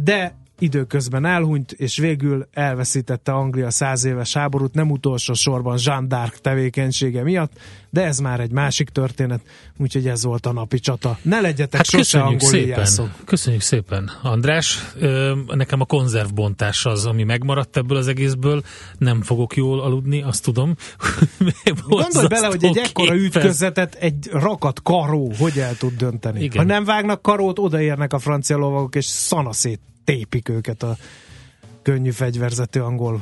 de 0.00 0.34
időközben 0.58 1.24
elhunyt, 1.24 1.72
és 1.72 1.96
végül 1.96 2.48
elveszítette 2.52 3.32
Anglia 3.32 3.70
száz 3.70 4.04
éves 4.04 4.32
háborút, 4.32 4.74
nem 4.74 4.90
utolsó 4.90 5.34
sorban 5.34 5.78
Jean 5.82 6.06
d'Arc 6.08 6.36
tevékenysége 6.40 7.22
miatt, 7.22 7.52
de 7.90 8.04
ez 8.04 8.18
már 8.18 8.40
egy 8.40 8.50
másik 8.50 8.88
történet, 8.88 9.40
úgyhogy 9.76 10.08
ez 10.08 10.24
volt 10.24 10.46
a 10.46 10.52
napi 10.52 10.78
csata. 10.78 11.18
Ne 11.22 11.40
legyetek 11.40 11.76
hát 11.76 11.86
sose 11.86 12.20
angol 12.20 12.38
szépen, 12.38 12.86
Köszönjük 13.24 13.62
szépen, 13.62 14.10
András. 14.22 14.78
Nekem 15.46 15.80
a 15.80 15.84
konzervbontás 15.84 16.86
az, 16.86 17.06
ami 17.06 17.22
megmaradt 17.22 17.76
ebből 17.76 17.96
az 17.96 18.06
egészből, 18.08 18.62
nem 18.98 19.22
fogok 19.22 19.56
jól 19.56 19.80
aludni, 19.80 20.22
azt 20.22 20.42
tudom. 20.42 20.74
Gondolj 21.88 22.26
bele, 22.26 22.46
hogy 22.46 22.64
egy 22.64 22.78
ekkora 22.78 23.14
ütközetet 23.14 23.94
egy 23.94 24.28
rakat 24.32 24.82
karó 24.82 25.32
hogy 25.38 25.58
el 25.58 25.76
tud 25.76 25.96
dönteni. 25.96 26.42
Igen. 26.42 26.56
Ha 26.56 26.72
nem 26.72 26.84
vágnak 26.84 27.22
karót, 27.22 27.58
odaérnek 27.58 28.12
a 28.12 28.18
francia 28.18 28.56
lovagok, 28.56 28.94
és 28.94 29.04
szanaszét 29.04 29.80
tépik 30.06 30.48
őket 30.48 30.82
a 30.82 30.96
könnyű 31.82 32.10
fegyverzető 32.10 32.82
angol 32.82 33.20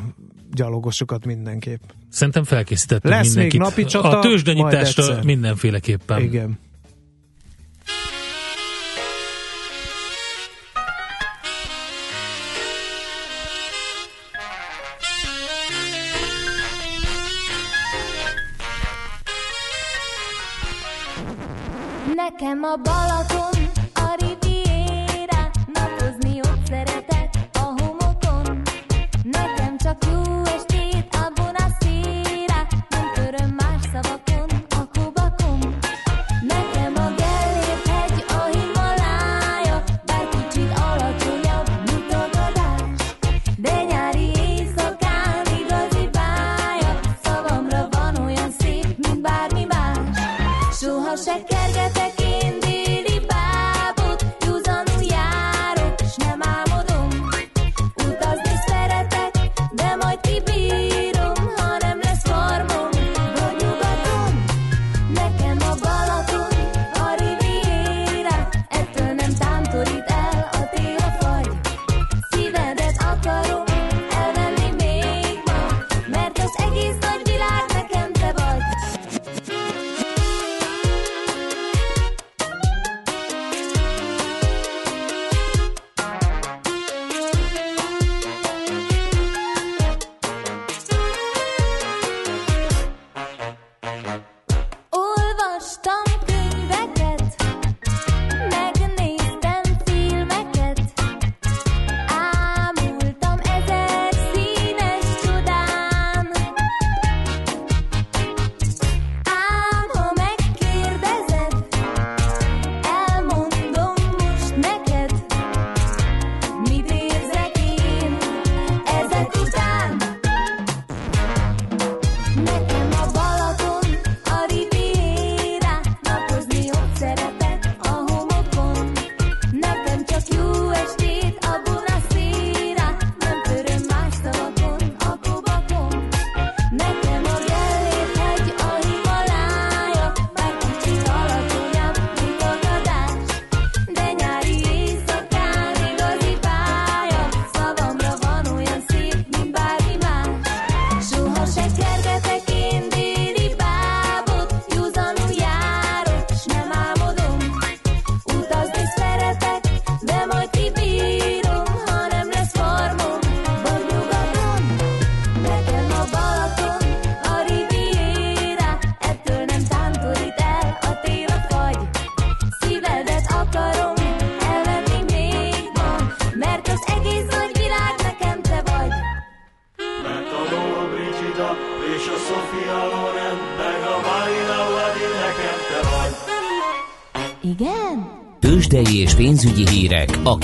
gyalogosokat 0.53 1.25
mindenképp. 1.27 1.81
Szerintem 2.09 2.45
felkészítettünk 2.45 3.15
Lesz 3.15 3.27
mindenkit. 3.27 3.61
még 3.61 3.69
napi 3.69 3.85
csata, 3.85 4.19
A 4.19 4.21
tőzsdenyításra 4.21 5.23
mindenféleképpen. 5.23 6.21
Igen. 6.23 6.59
Nekem 22.15 22.63
a 22.63 22.77
Balaton 22.83 23.44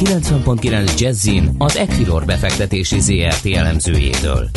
90.9 0.01 1.01
Jazzin 1.01 1.51
az 1.59 1.77
Equilor 1.77 2.25
befektetési 2.25 3.01
ZRT 3.01 3.57
elemzőjétől. 3.57 4.49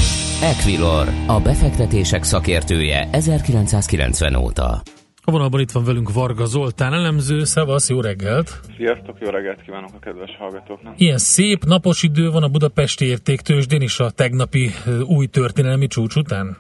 Equilor, 0.42 1.08
a 1.28 1.40
befektetések 1.40 2.24
szakértője 2.24 3.10
1990 3.12 4.36
óta. 4.36 4.82
A 5.24 5.32
vonalban 5.32 5.60
itt 5.60 5.72
van 5.72 5.84
velünk 5.84 6.14
Varga 6.14 6.46
Zoltán 6.46 6.94
elemző. 6.94 7.44
Szevasz, 7.44 7.90
jó 7.90 8.02
reggelt! 8.02 8.60
Sziasztok, 8.78 9.18
jó 9.20 9.30
reggelt 9.30 9.62
kívánok 9.62 9.90
a 9.96 10.00
kedves 10.00 10.36
hallgatóknak! 10.40 10.94
Ilyen 10.98 11.18
szép 11.18 11.64
napos 11.64 12.04
idő 12.04 12.30
van 12.30 12.44
a 12.44 12.48
Budapesti 12.48 13.06
értéktősdén 13.06 13.82
is 13.82 14.00
a 14.00 14.10
tegnapi 14.10 14.72
új 15.06 15.26
történelmi 15.26 15.88
csúcs 15.88 16.16
után? 16.16 16.58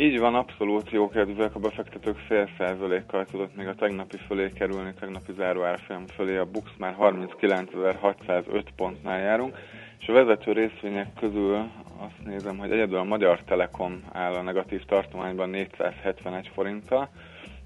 Így 0.00 0.18
van, 0.18 0.34
abszolút 0.34 0.90
jó 0.90 1.08
kedvűek 1.08 1.54
a 1.54 1.58
befektetők 1.58 2.16
fél 2.16 2.48
százalékkal 2.58 3.24
tudott 3.24 3.56
még 3.56 3.66
a 3.66 3.74
tegnapi 3.74 4.16
fölé 4.16 4.48
kerülni, 4.48 4.94
tegnapi 5.00 5.32
záróárfolyam 5.32 6.06
fölé, 6.06 6.36
a 6.36 6.50
Bux 6.50 6.70
már 6.78 6.96
39.605 7.00 8.64
pontnál 8.76 9.18
járunk, 9.18 9.56
és 9.98 10.08
a 10.08 10.12
vezető 10.12 10.52
részvények 10.52 11.14
közül 11.14 11.70
azt 11.98 12.24
nézem, 12.24 12.58
hogy 12.58 12.70
egyedül 12.70 12.96
a 12.96 13.04
Magyar 13.04 13.42
Telekom 13.42 14.04
áll 14.12 14.32
a 14.32 14.42
negatív 14.42 14.84
tartományban 14.84 15.50
471 15.50 16.50
forinttal, 16.54 17.08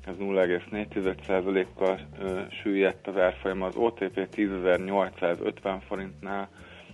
ez 0.06 0.14
0,4%-kal 0.18 1.98
süllyedt 2.62 3.06
az 3.06 3.16
árfolyam, 3.16 3.62
az 3.62 3.76
OTP 3.76 4.28
10.850 4.36 5.76
forintnál, 5.88 6.48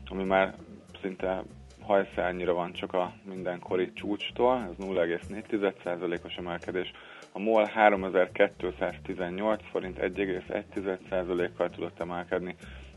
ami 0.09 0.25
már 0.25 0.55
szinte 1.03 1.43
hajszárnyira 1.91 2.55
van 2.55 2.73
csak 2.73 2.93
a 2.93 3.13
mindenkori 3.25 3.93
csúcstól, 3.93 4.69
ez 4.71 4.87
0,4%-os 4.87 6.37
emelkedés. 6.37 6.93
A 7.33 7.39
MOL 7.39 7.65
3218 7.65 9.61
forint 9.71 9.99
1,1%-kal 9.99 11.71
tudott 11.71 12.01
emelkedni, 12.01 12.55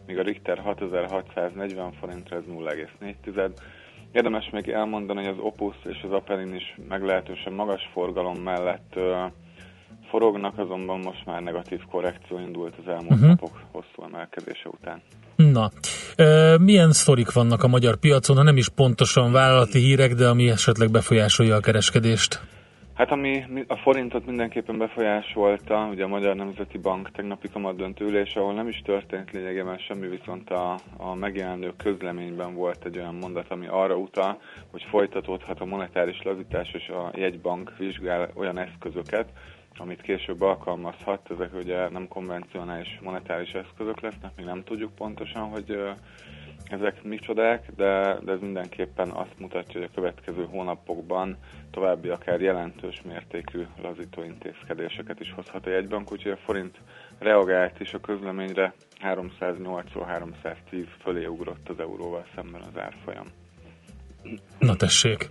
míg 0.08 0.18
a 0.18 0.22
Richter 0.22 0.58
6640 0.58 1.92
forintra 1.92 2.36
ez 2.36 2.44
0,4. 2.50 3.50
Érdemes 4.12 4.50
még 4.50 4.70
elmondani, 4.70 5.26
hogy 5.26 5.34
az 5.38 5.44
Opus 5.46 5.76
és 5.84 6.02
az 6.04 6.12
Apelin 6.12 6.56
is 6.56 6.76
meglehetősen 6.90 7.54
magas 7.54 7.90
forgalom 7.94 8.38
mellett 8.38 9.00
forognak, 10.14 10.58
azonban 10.58 11.00
most 11.00 11.26
már 11.26 11.42
negatív 11.42 11.80
korrekció 11.92 12.40
indult 12.40 12.74
az 12.82 12.88
elmúlt 12.88 13.12
uh-huh. 13.12 13.28
napok 13.28 13.62
hosszú 13.72 14.04
emelkedése 14.14 14.70
után. 14.70 15.02
Na, 15.36 15.70
e, 16.16 16.58
milyen 16.58 16.92
sztorik 16.92 17.32
vannak 17.32 17.64
a 17.64 17.68
magyar 17.68 17.96
piacon, 17.96 18.36
ha 18.36 18.44
nem 18.44 18.58
is 18.58 18.70
pontosan 18.70 19.32
vállalati 19.32 19.80
hírek, 19.80 20.14
de 20.14 20.28
ami 20.28 20.50
esetleg 20.50 20.92
befolyásolja 20.92 21.56
a 21.56 21.60
kereskedést? 21.60 22.42
Hát 22.94 23.12
ami 23.12 23.44
a 23.68 23.76
forintot 23.76 24.26
mindenképpen 24.26 24.78
befolyásolta, 24.78 25.88
ugye 25.92 26.04
a 26.04 26.08
Magyar 26.08 26.36
Nemzeti 26.36 26.78
Bank 26.78 27.12
tegnapi 27.12 27.50
kamatdöntő 27.50 28.26
ahol 28.34 28.54
nem 28.54 28.68
is 28.68 28.82
történt 28.86 29.32
lényegében 29.32 29.78
semmi, 29.78 30.08
viszont 30.08 30.50
a, 30.50 30.80
a 30.98 31.14
megjelenő 31.16 31.74
közleményben 31.78 32.54
volt 32.54 32.86
egy 32.86 32.98
olyan 32.98 33.16
mondat, 33.16 33.46
ami 33.50 33.68
arra 33.68 33.96
utal, 33.96 34.42
hogy 34.72 34.86
folytatódhat 34.90 35.60
a 35.60 35.66
monetáris 35.66 36.22
lazítás, 36.24 36.72
és 36.74 36.88
a 36.88 37.12
jegybank 37.16 37.78
vizsgál 37.78 38.30
olyan 38.36 38.60
eszközöket, 38.60 39.30
amit 39.80 40.02
később 40.02 40.42
alkalmazhat, 40.42 41.32
ezek 41.32 41.54
ugye 41.54 41.90
nem 41.90 42.08
konvencionális 42.08 43.00
monetáris 43.02 43.52
eszközök 43.52 44.00
lesznek, 44.00 44.32
még 44.36 44.46
nem 44.46 44.64
tudjuk 44.64 44.96
pontosan, 44.96 45.50
hogy 45.50 45.78
ezek 46.70 47.04
micsodák, 47.04 47.72
de, 47.76 48.20
de 48.24 48.32
ez 48.32 48.40
mindenképpen 48.40 49.10
azt 49.10 49.40
mutatja, 49.40 49.80
hogy 49.80 49.90
a 49.92 49.96
következő 49.96 50.46
hónapokban 50.46 51.38
további 51.72 52.10
akár 52.10 52.42
jelentős 52.42 53.02
mértékű 53.02 53.66
lazító 53.82 54.24
intézkedéseket 54.24 55.20
is 55.20 55.32
hozhat 55.32 55.66
a 55.66 55.70
jegybank, 55.70 56.12
úgyhogy 56.12 56.32
a 56.32 56.38
forint 56.38 56.78
reagált 57.20 57.80
is 57.80 57.94
a 57.94 58.00
közleményre 58.00 58.74
308-310 59.02 60.86
fölé 61.02 61.26
ugrott 61.26 61.70
az 61.70 61.80
euróval 61.80 62.26
szemben 62.36 62.62
az 62.62 62.78
árfolyam. 62.78 63.26
Na 64.60 64.76
tessék! 64.76 65.30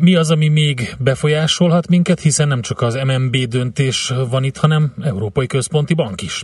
Mi 0.00 0.14
az, 0.14 0.30
ami 0.30 0.48
még 0.48 0.94
befolyásolhat 0.98 1.88
minket, 1.88 2.20
hiszen 2.20 2.48
nem 2.48 2.60
csak 2.60 2.80
az 2.80 2.94
MNB 2.94 3.36
döntés 3.36 4.12
van 4.30 4.44
itt, 4.44 4.56
hanem 4.56 4.94
Európai 5.02 5.46
Központi 5.46 5.94
Bank 5.94 6.22
is. 6.22 6.42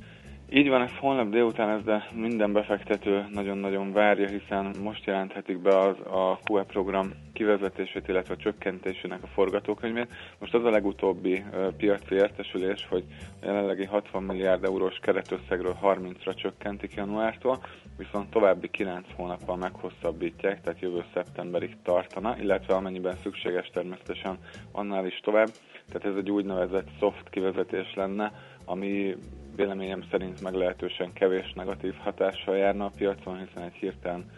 Így 0.51 0.69
van, 0.69 0.83
ez 0.83 0.97
holnap 1.01 1.29
délután 1.29 1.69
ez, 1.69 1.85
de 1.85 2.09
minden 2.15 2.53
befektető 2.53 3.25
nagyon-nagyon 3.33 3.93
várja, 3.93 4.27
hiszen 4.29 4.75
most 4.83 5.05
jelenthetik 5.05 5.59
be 5.59 5.79
az, 5.79 5.97
a 6.01 6.39
QE 6.51 6.63
program 6.63 7.11
kivezetését, 7.33 8.09
illetve 8.09 8.35
a 8.35 8.37
csökkentésének 8.37 9.23
a 9.23 9.27
forgatókönyvét. 9.27 10.09
Most 10.39 10.55
az 10.55 10.65
a 10.65 10.71
legutóbbi 10.71 11.33
uh, 11.53 11.67
piaci 11.77 12.15
értesülés, 12.15 12.87
hogy 12.89 13.05
a 13.43 13.45
jelenlegi 13.45 13.85
60 13.85 14.23
milliárd 14.23 14.65
eurós 14.65 14.99
keretösszegről 15.03 15.77
30-ra 15.83 16.35
csökkentik 16.35 16.95
januártól, 16.95 17.59
viszont 17.97 18.31
további 18.31 18.69
9 18.71 19.07
hónappal 19.17 19.57
meghosszabbítják, 19.57 20.61
tehát 20.61 20.81
jövő 20.81 21.05
szeptemberig 21.15 21.77
tartana, 21.83 22.37
illetve 22.41 22.75
amennyiben 22.75 23.17
szükséges 23.23 23.71
természetesen 23.73 24.39
annál 24.73 25.07
is 25.07 25.21
tovább. 25.23 25.49
Tehát 25.89 26.09
ez 26.09 26.17
egy 26.17 26.31
úgynevezett 26.31 26.89
soft 26.99 27.31
kivezetés 27.31 27.95
lenne, 27.95 28.33
ami 28.69 29.17
véleményem 29.57 30.05
szerint 30.11 30.41
meglehetősen 30.41 31.13
kevés 31.13 31.53
negatív 31.53 31.95
hatással 31.95 32.57
járna 32.57 32.85
a 32.85 32.93
piacon, 32.97 33.39
hiszen 33.39 33.63
egy 33.63 33.75
hirtelen 33.75 34.31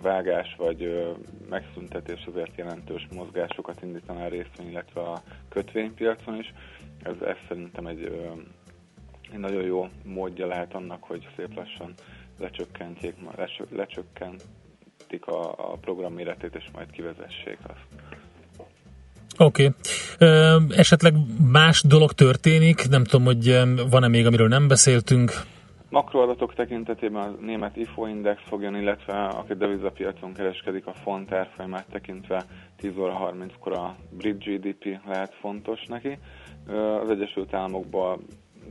vágás 0.00 0.54
vagy 0.56 1.06
megszüntetés 1.48 2.24
azért 2.26 2.56
jelentős 2.56 3.06
mozgásokat 3.14 3.82
indítaná 3.82 4.24
a 4.24 4.28
részvény, 4.28 4.70
illetve 4.70 5.00
a 5.00 5.22
kötvénypiacon 5.48 6.38
is. 6.38 6.52
Ez, 7.02 7.20
ez 7.20 7.36
szerintem 7.48 7.86
egy, 7.86 8.04
egy 9.32 9.38
nagyon 9.38 9.62
jó 9.62 9.86
módja 10.04 10.46
lehet 10.46 10.74
annak, 10.74 11.04
hogy 11.04 11.28
szép 11.36 11.54
lassan 11.54 11.94
lecsökkentjék, 12.38 13.14
lecsökkentik 13.70 15.26
a, 15.26 15.72
a 15.72 15.76
program 15.80 16.12
méretét, 16.12 16.54
és 16.54 16.64
majd 16.72 16.90
kivezessék 16.90 17.58
azt. 17.62 18.17
Oké. 19.38 19.72
Okay. 20.18 20.58
Esetleg 20.76 21.14
más 21.52 21.82
dolog 21.82 22.12
történik? 22.12 22.88
Nem 22.88 23.04
tudom, 23.04 23.26
hogy 23.26 23.60
van-e 23.90 24.08
még, 24.08 24.26
amiről 24.26 24.48
nem 24.48 24.68
beszéltünk? 24.68 25.32
Makroadatok 25.90 26.54
tekintetében 26.54 27.22
a 27.22 27.34
német 27.40 27.76
IFO 27.76 28.06
index 28.06 28.40
fogjon, 28.46 28.76
illetve 28.76 29.24
aki 29.24 29.54
devizapiacon 29.54 30.32
kereskedik 30.32 30.86
a 30.86 30.92
font 30.92 31.32
árfolyamát 31.32 31.86
tekintve 31.90 32.44
10 32.76 32.90
óra 32.98 33.32
30-kor 33.32 33.72
a 33.72 33.96
brit 34.10 34.44
GDP 34.44 34.98
lehet 35.06 35.34
fontos 35.40 35.80
neki. 35.86 36.18
Az 37.02 37.10
Egyesült 37.10 37.54
Államokban 37.54 38.20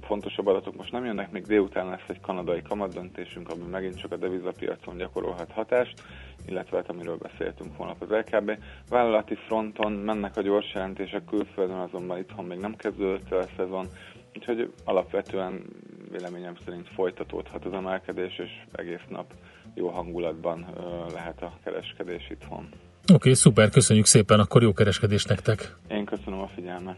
fontosabb 0.01 0.47
adatok 0.47 0.75
most 0.75 0.91
nem 0.91 1.05
jönnek, 1.05 1.31
még 1.31 1.43
délután 1.43 1.89
lesz 1.89 2.07
egy 2.07 2.19
kanadai 2.21 2.61
kamatdöntésünk, 2.61 3.49
ami 3.49 3.63
megint 3.71 3.99
csak 3.99 4.11
a 4.11 4.17
devizapiacon 4.17 4.97
gyakorolhat 4.97 5.51
hatást, 5.51 6.03
illetve 6.47 6.77
hát 6.77 6.89
amiről 6.89 7.17
beszéltünk 7.17 7.75
holnap 7.75 8.01
az 8.01 8.09
LKB. 8.09 8.51
Vállalati 8.89 9.35
fronton 9.35 9.91
mennek 9.91 10.37
a 10.37 10.41
gyors 10.41 10.73
jelentések 10.73 11.25
külföldön, 11.25 11.77
azonban 11.77 12.17
itthon 12.17 12.45
még 12.45 12.59
nem 12.59 12.75
kezdődött 12.75 13.31
el 13.31 13.39
a 13.39 13.47
szezon, 13.57 13.87
úgyhogy 14.35 14.71
alapvetően 14.85 15.65
véleményem 16.11 16.55
szerint 16.65 16.87
folytatódhat 16.87 17.65
az 17.65 17.73
emelkedés, 17.73 18.37
és 18.37 18.49
egész 18.71 19.05
nap 19.09 19.33
jó 19.73 19.87
hangulatban 19.87 20.65
lehet 21.13 21.41
a 21.41 21.53
kereskedés 21.63 22.29
itthon. 22.29 22.69
Oké, 23.03 23.13
okay, 23.13 23.33
szuper, 23.33 23.69
köszönjük 23.69 24.05
szépen, 24.05 24.39
akkor 24.39 24.61
jó 24.61 24.73
kereskedés 24.73 25.25
nektek! 25.25 25.75
Én 25.87 26.05
köszönöm 26.05 26.39
a 26.39 26.47
figyelmet! 26.47 26.97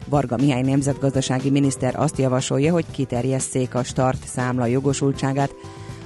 Varga 0.11 0.37
Mihály 0.37 0.61
nemzetgazdasági 0.61 1.49
miniszter 1.49 1.99
azt 1.99 2.17
javasolja, 2.17 2.71
hogy 2.71 2.85
kiterjesszék 2.91 3.75
a 3.75 3.83
start 3.83 4.27
számla 4.27 4.65
jogosultságát. 4.65 5.55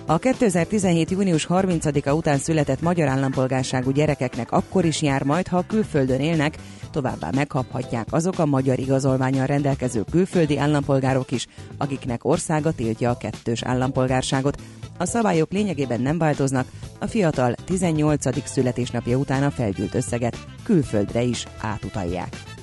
A 0.06 0.18
2017. 0.18 1.12
június 1.12 1.48
30-a 1.50 2.12
után 2.12 2.38
született 2.38 2.82
magyar 2.82 3.08
állampolgárságú 3.08 3.92
gyerekeknek 3.92 4.52
akkor 4.52 4.86
is 4.86 5.02
jár 5.02 5.24
majd, 5.24 5.48
ha 5.48 5.66
külföldön 5.68 6.20
élnek, 6.20 6.58
továbbá 6.92 7.30
megkaphatják 7.36 8.08
azok 8.10 8.40
a 8.40 8.46
magyar 8.46 8.80
igazolványal 8.80 9.46
rendelkező 9.46 10.04
külföldi 10.12 10.58
állampolgárok 10.58 11.32
is, 11.32 11.48
akiknek 11.78 12.26
országa 12.26 12.72
tiltja 12.72 13.10
a 13.10 13.18
kettős 13.18 13.64
állampolgárságot. 13.64 14.62
A 14.98 15.06
szabályok 15.06 15.52
lényegében 15.52 16.02
nem 16.02 16.18
változnak, 16.18 16.68
a 17.00 17.08
fiatal 17.08 17.54
18. 17.66 18.48
születésnapja 18.48 19.18
után 19.18 19.44
a 19.44 19.52
felgyűlt 19.52 19.96
összeget 19.96 20.38
külföldre 20.64 21.22
is 21.22 21.46
átutalják. 21.62 22.55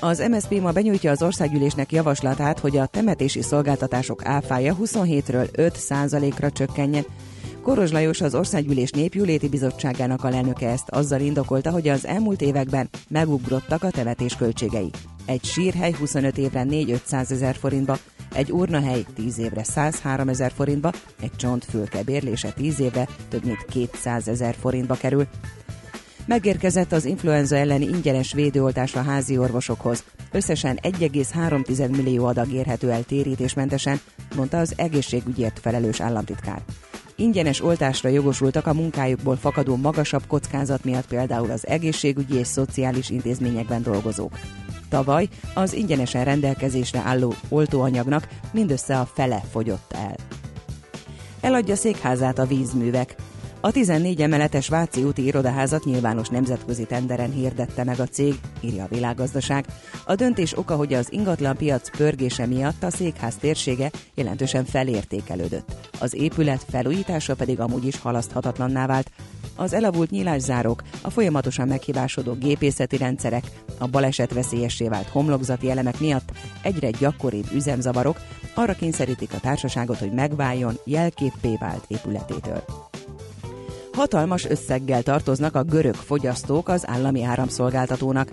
Az 0.00 0.24
MSZP 0.30 0.60
ma 0.60 0.72
benyújtja 0.72 1.10
az 1.10 1.22
országgyűlésnek 1.22 1.92
javaslatát, 1.92 2.58
hogy 2.58 2.76
a 2.76 2.86
temetési 2.86 3.42
szolgáltatások 3.42 4.24
áfája 4.24 4.76
27-ről 4.82 5.48
5 5.52 6.38
ra 6.38 6.50
csökkenjen. 6.50 7.04
Koros 7.62 7.90
Lajos 7.90 8.20
az 8.20 8.34
Országgyűlés 8.34 8.90
Népjúléti 8.90 9.48
Bizottságának 9.48 10.24
a 10.24 10.28
lelnöke 10.28 10.68
ezt 10.68 10.88
azzal 10.88 11.20
indokolta, 11.20 11.70
hogy 11.70 11.88
az 11.88 12.06
elmúlt 12.06 12.40
években 12.40 12.88
megugrottak 13.08 13.82
a 13.82 13.90
temetés 13.90 14.36
költségei. 14.36 14.90
Egy 15.26 15.44
sírhely 15.44 15.92
25 15.98 16.38
évre 16.38 16.64
4-500 16.68 17.30
ezer 17.30 17.56
forintba, 17.56 17.98
egy 18.34 18.52
urnahely 18.52 19.04
10 19.14 19.38
évre 19.38 19.64
103 19.64 20.28
ezer 20.28 20.52
forintba, 20.52 20.92
egy 21.20 21.36
csontfülke 21.36 22.02
bérlése 22.02 22.50
10 22.52 22.80
évre 22.80 23.08
több 23.28 23.44
mint 23.44 23.64
200 23.64 24.28
ezer 24.28 24.54
forintba 24.60 24.94
kerül. 24.94 25.26
Megérkezett 26.26 26.92
az 26.92 27.04
influenza 27.04 27.56
elleni 27.56 27.84
ingyenes 27.84 28.32
védőoltás 28.32 28.94
a 28.94 29.02
házi 29.02 29.38
orvosokhoz. 29.38 30.04
Összesen 30.32 30.78
1,3 30.82 31.96
millió 31.96 32.24
adag 32.24 32.52
érhető 32.52 32.90
el 32.90 33.02
térítésmentesen, 33.02 34.00
mondta 34.36 34.58
az 34.58 34.72
egészségügyért 34.76 35.58
felelős 35.58 36.00
államtitkár. 36.00 36.62
Ingyenes 37.16 37.62
oltásra 37.62 38.08
jogosultak 38.08 38.66
a 38.66 38.74
munkájukból 38.74 39.36
fakadó 39.36 39.76
magasabb 39.76 40.26
kockázat 40.26 40.84
miatt 40.84 41.06
például 41.06 41.50
az 41.50 41.66
egészségügyi 41.66 42.34
és 42.34 42.46
szociális 42.46 43.10
intézményekben 43.10 43.82
dolgozók. 43.82 44.38
Tavaly 44.88 45.28
az 45.54 45.74
ingyenesen 45.74 46.24
rendelkezésre 46.24 47.02
álló 47.04 47.34
oltóanyagnak 47.48 48.28
mindössze 48.52 48.98
a 48.98 49.08
fele 49.14 49.42
fogyott 49.50 49.92
el. 49.92 50.16
Eladja 51.40 51.76
székházát 51.76 52.38
a 52.38 52.46
vízművek. 52.46 53.14
A 53.66 53.70
14 53.70 54.22
emeletes 54.22 54.68
Váci 54.68 55.02
úti 55.02 55.24
irodaházat 55.24 55.84
nyilvános 55.84 56.28
nemzetközi 56.28 56.84
tenderen 56.84 57.32
hirdette 57.32 57.84
meg 57.84 58.00
a 58.00 58.06
cég, 58.06 58.34
írja 58.60 58.84
a 58.84 58.88
világgazdaság. 58.88 59.64
A 60.04 60.14
döntés 60.14 60.58
oka, 60.58 60.76
hogy 60.76 60.94
az 60.94 61.12
ingatlanpiac 61.12 61.96
pörgése 61.96 62.46
miatt 62.46 62.82
a 62.82 62.90
székház 62.90 63.36
térsége 63.36 63.90
jelentősen 64.14 64.64
felértékelődött. 64.64 65.90
Az 66.00 66.14
épület 66.14 66.66
felújítása 66.68 67.34
pedig 67.34 67.60
amúgy 67.60 67.86
is 67.86 68.00
halaszthatatlanná 68.00 68.86
vált. 68.86 69.10
Az 69.56 69.72
elavult 69.72 70.10
nyílászárók, 70.10 70.82
a 71.02 71.10
folyamatosan 71.10 71.68
meghibásodó 71.68 72.32
gépészeti 72.32 72.96
rendszerek, 72.96 73.44
a 73.78 73.86
baleset 73.86 74.32
veszélyessé 74.32 74.88
vált 74.88 75.08
homlokzati 75.08 75.70
elemek 75.70 76.00
miatt 76.00 76.30
egyre 76.62 76.90
gyakoribb 76.90 77.46
üzemzavarok 77.54 78.20
arra 78.54 78.72
kényszerítik 78.74 79.32
a 79.32 79.40
társaságot, 79.40 79.98
hogy 79.98 80.12
megváljon 80.12 80.78
jelképpé 80.84 81.56
vált 81.60 81.84
épületétől. 81.88 82.64
Hatalmas 83.96 84.44
összeggel 84.44 85.02
tartoznak 85.02 85.54
a 85.54 85.62
görög 85.62 85.94
fogyasztók 85.94 86.68
az 86.68 86.88
állami 86.88 87.22
áramszolgáltatónak. 87.22 88.28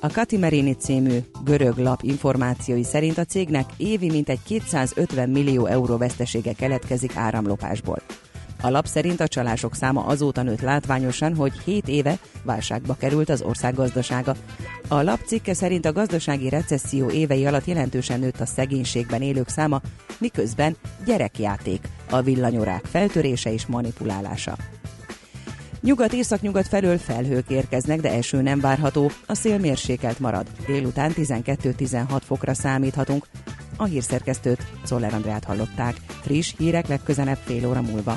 A 0.00 0.12
Katimerini 0.12 0.72
című 0.72 1.18
görög 1.44 1.76
lap 1.76 2.02
információi 2.02 2.84
szerint 2.84 3.18
a 3.18 3.24
cégnek 3.24 3.64
évi 3.76 4.10
mintegy 4.10 4.38
250 4.42 5.28
millió 5.28 5.66
euró 5.66 5.96
vesztesége 5.96 6.52
keletkezik 6.52 7.16
áramlopásból. 7.16 8.02
A 8.62 8.70
lap 8.70 8.86
szerint 8.86 9.20
a 9.20 9.28
csalások 9.28 9.74
száma 9.74 10.04
azóta 10.04 10.42
nőtt 10.42 10.60
látványosan, 10.60 11.34
hogy 11.36 11.52
7 11.64 11.88
éve 11.88 12.18
válságba 12.42 12.94
került 12.94 13.28
az 13.28 13.42
ország 13.42 13.74
gazdasága. 13.74 14.34
A 14.88 15.02
lap 15.02 15.20
cikke 15.26 15.54
szerint 15.54 15.84
a 15.84 15.92
gazdasági 15.92 16.48
recesszió 16.48 17.10
évei 17.10 17.46
alatt 17.46 17.64
jelentősen 17.64 18.20
nőtt 18.20 18.40
a 18.40 18.46
szegénységben 18.46 19.22
élők 19.22 19.48
száma, 19.48 19.80
miközben 20.18 20.76
gyerekjáték, 21.04 21.88
a 22.10 22.22
villanyórák 22.22 22.84
feltörése 22.84 23.52
és 23.52 23.66
manipulálása. 23.66 24.56
Nyugat-északnyugat 25.82 26.68
felől 26.68 26.98
felhők 26.98 27.50
érkeznek, 27.50 28.00
de 28.00 28.10
eső 28.12 28.42
nem 28.42 28.60
várható, 28.60 29.10
a 29.26 29.34
szél 29.34 29.58
mérsékelt 29.58 30.18
marad. 30.18 30.46
Délután 30.66 31.12
12-16 31.16 32.20
fokra 32.24 32.54
számíthatunk. 32.54 33.26
A 33.76 33.84
hírszerkesztőt, 33.84 34.66
Szoller 34.84 35.14
Andrát 35.14 35.44
hallották. 35.44 35.96
Friss 36.08 36.54
hírek 36.58 36.88
legközelebb 36.88 37.38
fél 37.44 37.68
óra 37.68 37.82
múlva. 37.82 38.16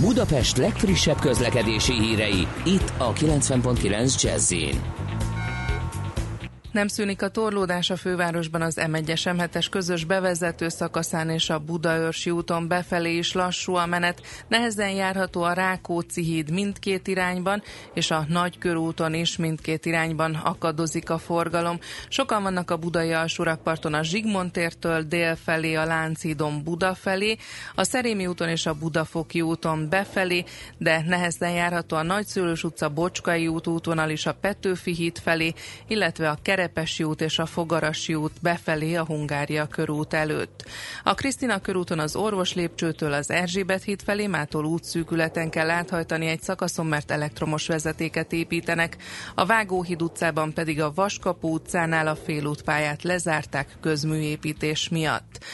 Budapest 0.00 0.56
legfrissebb 0.56 1.18
közlekedési 1.18 1.92
hírei, 1.92 2.46
itt 2.64 2.92
a 2.98 3.12
90.9 3.12 4.22
jazz 4.22 4.52
nem 6.72 6.88
szűnik 6.88 7.22
a 7.22 7.28
torlódás 7.28 7.90
a 7.90 7.96
fővárosban 7.96 8.62
az 8.62 8.78
M1-es 8.80 9.22
M7-es 9.24 9.66
közös 9.70 10.04
bevezető 10.04 10.68
szakaszán 10.68 11.30
és 11.30 11.50
a 11.50 11.58
Budaörsi 11.58 12.30
úton 12.30 12.68
befelé 12.68 13.16
is 13.16 13.32
lassú 13.32 13.74
a 13.74 13.86
menet. 13.86 14.22
Nehezen 14.48 14.90
járható 14.90 15.42
a 15.42 15.52
Rákóczi 15.52 16.22
híd 16.22 16.50
mindkét 16.50 17.08
irányban, 17.08 17.62
és 17.94 18.10
a 18.10 18.24
Nagykörúton 18.28 19.14
is 19.14 19.36
mindkét 19.36 19.86
irányban 19.86 20.34
akadozik 20.34 21.10
a 21.10 21.18
forgalom. 21.18 21.78
Sokan 22.08 22.42
vannak 22.42 22.70
a 22.70 22.76
budai 22.76 23.12
alsórakparton 23.12 23.94
a 23.94 24.02
Zsigmond 24.02 24.50
tértől 24.50 25.02
dél 25.02 25.36
felé, 25.36 25.74
a 25.74 25.84
Lánchídon 25.84 26.62
Buda 26.62 26.94
felé, 26.94 27.36
a 27.74 27.84
Szerémi 27.84 28.26
úton 28.26 28.48
és 28.48 28.66
a 28.66 28.74
Budafoki 28.74 29.40
úton 29.40 29.88
befelé, 29.88 30.44
de 30.78 31.02
nehezen 31.06 31.50
járható 31.50 31.96
a 31.96 32.02
Nagyszülős 32.02 32.64
utca, 32.64 32.88
Bocskai 32.88 33.48
út 33.48 33.66
útvonal 33.66 34.10
is 34.10 34.26
a 34.26 34.34
Petőfi 34.34 34.94
híd 34.94 35.18
felé, 35.18 35.52
illetve 35.86 36.28
a 36.30 36.38
Kere 36.42 36.59
Kerepesi 36.60 37.02
út 37.02 37.20
és 37.20 37.38
a 37.38 37.46
Fogarasi 37.46 38.14
út 38.14 38.32
befelé 38.42 38.94
a 38.94 39.04
Hungária 39.04 39.66
körút 39.66 40.14
előtt. 40.14 40.64
A 41.02 41.14
Krisztina 41.14 41.60
körúton 41.60 41.98
az 41.98 42.16
Orvos 42.16 42.54
lépcsőtől 42.54 43.12
az 43.12 43.30
Erzsébet 43.30 43.82
híd 43.82 44.02
felé 44.02 44.26
mától 44.26 44.64
útszűkületen 44.64 45.50
kell 45.50 45.70
áthajtani 45.70 46.26
egy 46.26 46.42
szakaszon, 46.42 46.86
mert 46.86 47.10
elektromos 47.10 47.66
vezetéket 47.66 48.32
építenek. 48.32 48.96
A 49.34 49.46
Vágóhíd 49.46 50.02
utcában 50.02 50.52
pedig 50.52 50.80
a 50.80 50.92
Vaskapu 50.94 51.48
utcánál 51.48 52.06
a 52.06 52.16
félútpályát 52.16 53.02
lezárták 53.02 53.76
közműépítés 53.80 54.88
miatt. 54.88 55.44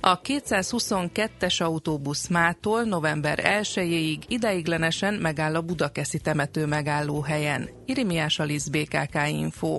A 0.00 0.20
222-es 0.20 1.62
autóbusz 1.62 2.26
mától 2.26 2.82
november 2.82 3.38
1-ig 3.42 4.18
ideiglenesen 4.28 5.14
megáll 5.14 5.54
a 5.54 5.62
Budakeszi 5.62 6.18
temető 6.18 6.66
megállóhelyen. 6.66 7.68
Irimiás 7.86 8.38
Alisz 8.38 8.68
BKK 8.68 9.28
Info. 9.28 9.78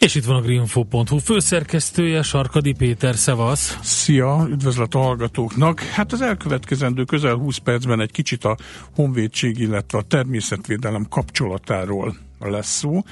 És 0.00 0.14
itt 0.14 0.24
van 0.24 0.36
a 0.36 0.40
greenfo.hu 0.40 1.18
főszerkesztője, 1.18 2.22
Sarkadi 2.22 2.72
Péter, 2.72 3.14
szevasz! 3.14 3.78
Szia, 3.82 4.46
üdvözlet 4.50 4.94
a 4.94 4.98
hallgatóknak! 4.98 5.80
Hát 5.80 6.12
az 6.12 6.20
elkövetkezendő 6.20 7.04
közel 7.04 7.34
20 7.34 7.56
percben 7.56 8.00
egy 8.00 8.10
kicsit 8.10 8.44
a 8.44 8.56
honvédség, 8.94 9.58
illetve 9.58 9.98
a 9.98 10.02
természetvédelem 10.02 11.06
kapcsolatáról 11.08 12.16
lesz 12.38 12.76
szó. 12.76 13.02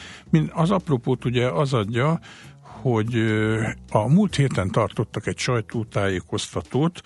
Az 0.51 0.70
apropót 0.70 1.24
ugye 1.24 1.46
az 1.46 1.72
adja, 1.72 2.20
hogy 2.62 3.14
a 3.90 4.09
múlt 4.09 4.37
héten 4.37 4.70
tartottak 4.70 5.27
egy 5.27 5.38
sajtótájékoztatót 5.38 7.01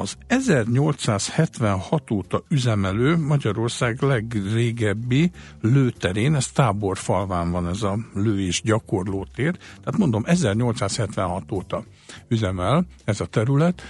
az 0.00 0.16
1876 0.26 2.10
óta 2.10 2.42
üzemelő 2.48 3.16
Magyarország 3.16 4.02
legrégebbi 4.02 5.30
lőterén, 5.60 6.34
ez 6.34 6.46
táborfalván 6.46 7.50
van 7.50 7.68
ez 7.68 7.82
a 7.82 7.98
lő 8.14 8.40
és 8.40 8.62
gyakorlótér, 8.62 9.56
tehát 9.56 9.98
mondom 9.98 10.22
1876 10.26 11.52
óta 11.52 11.84
üzemel 12.28 12.86
ez 13.04 13.20
a 13.20 13.26
terület, 13.26 13.82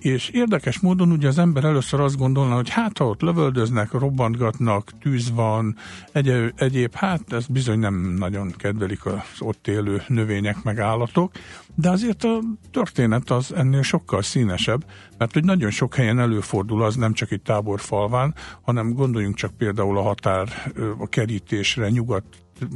és 0.00 0.28
érdekes 0.28 0.80
módon 0.80 1.12
ugye 1.12 1.28
az 1.28 1.38
ember 1.38 1.64
először 1.64 2.00
azt 2.00 2.16
gondolna, 2.16 2.54
hogy 2.54 2.68
hát 2.68 2.98
ha 2.98 3.06
ott 3.06 3.20
lövöldöznek, 3.20 3.92
robbantgatnak, 3.92 4.90
tűz 5.00 5.32
van, 5.32 5.76
egy- 6.12 6.52
egyéb, 6.56 6.94
hát 6.94 7.32
ez 7.32 7.46
bizony 7.46 7.78
nem 7.78 7.94
nagyon 8.18 8.52
kedvelik 8.56 9.06
az 9.06 9.20
ott 9.38 9.68
élő 9.68 10.02
növények 10.06 10.62
meg 10.62 10.78
állatok, 10.78 11.32
de 11.74 11.90
azért 11.90 12.24
a 12.24 12.38
történet 12.70 13.30
az 13.30 13.54
ennél 13.54 13.82
sokkal 13.82 14.22
színesebb, 14.22 14.84
mert 15.18 15.32
hogy 15.32 15.44
nagyon 15.44 15.70
sok 15.70 15.94
helyen 15.94 16.18
előfordul 16.18 16.82
az, 16.82 16.96
nem 16.96 17.12
csak 17.12 17.30
itt 17.30 17.44
táborfalván, 17.44 18.34
hanem 18.60 18.92
gondoljunk 18.92 19.34
csak 19.34 19.52
például 19.56 19.98
a 19.98 20.02
határ 20.02 20.72
a 20.98 21.08
kerítésre, 21.08 21.88
nyugat 21.88 22.24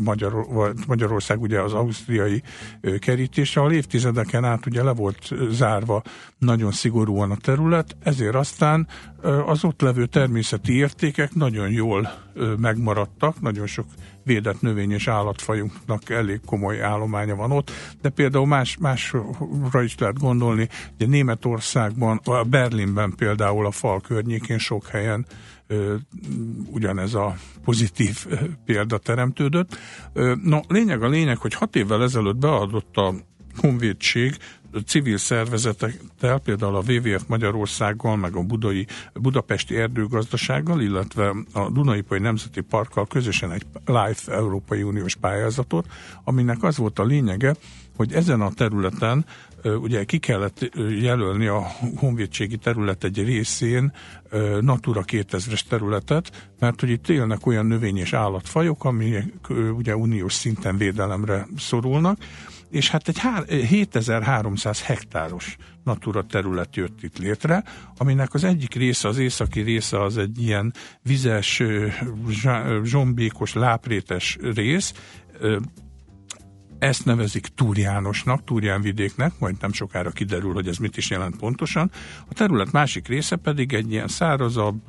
Magyar, 0.04 0.46
Magyarország 0.86 1.40
ugye 1.40 1.60
az 1.60 1.72
ausztriai 1.72 2.42
kerítése, 2.98 3.60
ahol 3.60 3.72
évtizedeken 3.72 4.44
át 4.44 4.66
ugye 4.66 4.82
le 4.82 4.92
volt 4.92 5.30
zárva 5.50 6.02
nagyon 6.38 6.72
szigorúan 6.72 7.30
a 7.30 7.36
terület, 7.36 7.96
ezért 8.02 8.34
aztán 8.34 8.88
az 9.46 9.64
ott 9.64 9.80
levő 9.80 10.06
természeti 10.06 10.76
értékek 10.76 11.34
nagyon 11.34 11.70
jól 11.70 12.12
megmaradtak, 12.58 13.40
nagyon 13.40 13.66
sok 13.66 13.86
védett 14.24 14.60
növény 14.60 14.90
és 14.90 15.08
állatfajunknak 15.08 16.10
elég 16.10 16.40
komoly 16.46 16.82
állománya 16.82 17.36
van 17.36 17.50
ott, 17.50 17.70
de 18.00 18.08
például 18.08 18.46
más, 18.46 18.76
másra 18.80 19.82
is 19.82 19.98
lehet 19.98 20.18
gondolni, 20.18 20.68
ugye 20.94 21.06
Németországban, 21.06 22.20
Berlinben 22.46 23.14
például 23.16 23.66
a 23.66 23.70
fal 23.70 24.00
környékén 24.00 24.58
sok 24.58 24.86
helyen 24.86 25.26
ugyanez 26.70 27.14
a 27.14 27.37
pozitív 27.64 28.27
példa 28.64 28.98
teremtődött. 28.98 29.77
No, 30.42 30.61
lényeg 30.68 31.03
a 31.03 31.09
lényeg, 31.09 31.38
hogy 31.38 31.55
hat 31.55 31.77
évvel 31.77 32.03
ezelőtt 32.03 32.37
beadott 32.37 32.96
a 32.96 33.14
honvédség 33.57 34.37
civil 34.87 35.16
szervezetekkel, 35.16 36.38
például 36.38 36.77
a 36.77 36.83
WWF 36.88 37.22
Magyarországgal, 37.27 38.16
meg 38.16 38.37
a 38.37 38.42
Budai, 38.42 38.87
Budapesti 39.14 39.77
Erdőgazdasággal, 39.77 40.81
illetve 40.81 41.35
a 41.53 41.70
Dunaipai 41.70 42.18
Nemzeti 42.18 42.61
Parkkal 42.61 43.07
közösen 43.07 43.53
egy 43.53 43.66
LIFE 43.85 44.33
Európai 44.33 44.83
Uniós 44.83 45.14
pályázatot, 45.14 45.87
aminek 46.24 46.62
az 46.62 46.77
volt 46.77 46.98
a 46.98 47.05
lényege, 47.05 47.55
hogy 47.96 48.12
ezen 48.12 48.40
a 48.40 48.53
területen 48.53 49.24
ugye 49.64 50.05
ki 50.05 50.18
kellett 50.18 50.70
jelölni 51.00 51.46
a 51.46 51.66
honvédségi 51.96 52.57
terület 52.57 53.05
egy 53.05 53.24
részén 53.24 53.92
Natura 54.61 55.05
2000-es 55.07 55.61
területet, 55.68 56.50
mert 56.59 56.81
hogy 56.81 56.90
itt 56.90 57.09
élnek 57.09 57.46
olyan 57.46 57.66
növény 57.66 57.96
és 57.96 58.12
állatfajok, 58.12 58.85
amik 58.85 59.48
ugye 59.77 59.96
uniós 59.96 60.33
szinten 60.33 60.77
védelemre 60.77 61.46
szorulnak, 61.57 62.18
és 62.70 62.90
hát 62.90 63.09
egy 63.09 63.20
7300 63.48 64.83
hektáros 64.83 65.57
Natura 65.85 66.27
terület 66.27 66.77
jött 66.77 67.03
itt 67.03 67.18
létre, 67.18 67.64
aminek 67.96 68.35
az 68.35 68.44
egyik 68.44 68.74
része, 68.74 69.09
az 69.09 69.18
északi 69.18 69.61
része 69.61 70.03
az 70.03 70.18
egy 70.18 70.42
ilyen 70.42 70.72
vizes, 71.03 71.62
zsombékos, 72.85 73.53
láprétes 73.53 74.38
rész, 74.55 74.92
ezt 76.78 77.04
nevezik 77.04 77.46
Túrjánosnak, 77.46 78.44
Túrjánvidéknek, 78.44 79.32
majd 79.38 79.56
nem 79.60 79.72
sokára 79.72 80.10
kiderül, 80.10 80.52
hogy 80.52 80.68
ez 80.68 80.76
mit 80.76 80.96
is 80.96 81.10
jelent 81.10 81.37
pontosan. 81.37 81.90
A 82.28 82.34
terület 82.34 82.72
másik 82.72 83.08
része 83.08 83.37
pedig 83.37 83.72
egy 83.72 83.92
ilyen 83.92 84.08
szárazabb 84.08 84.80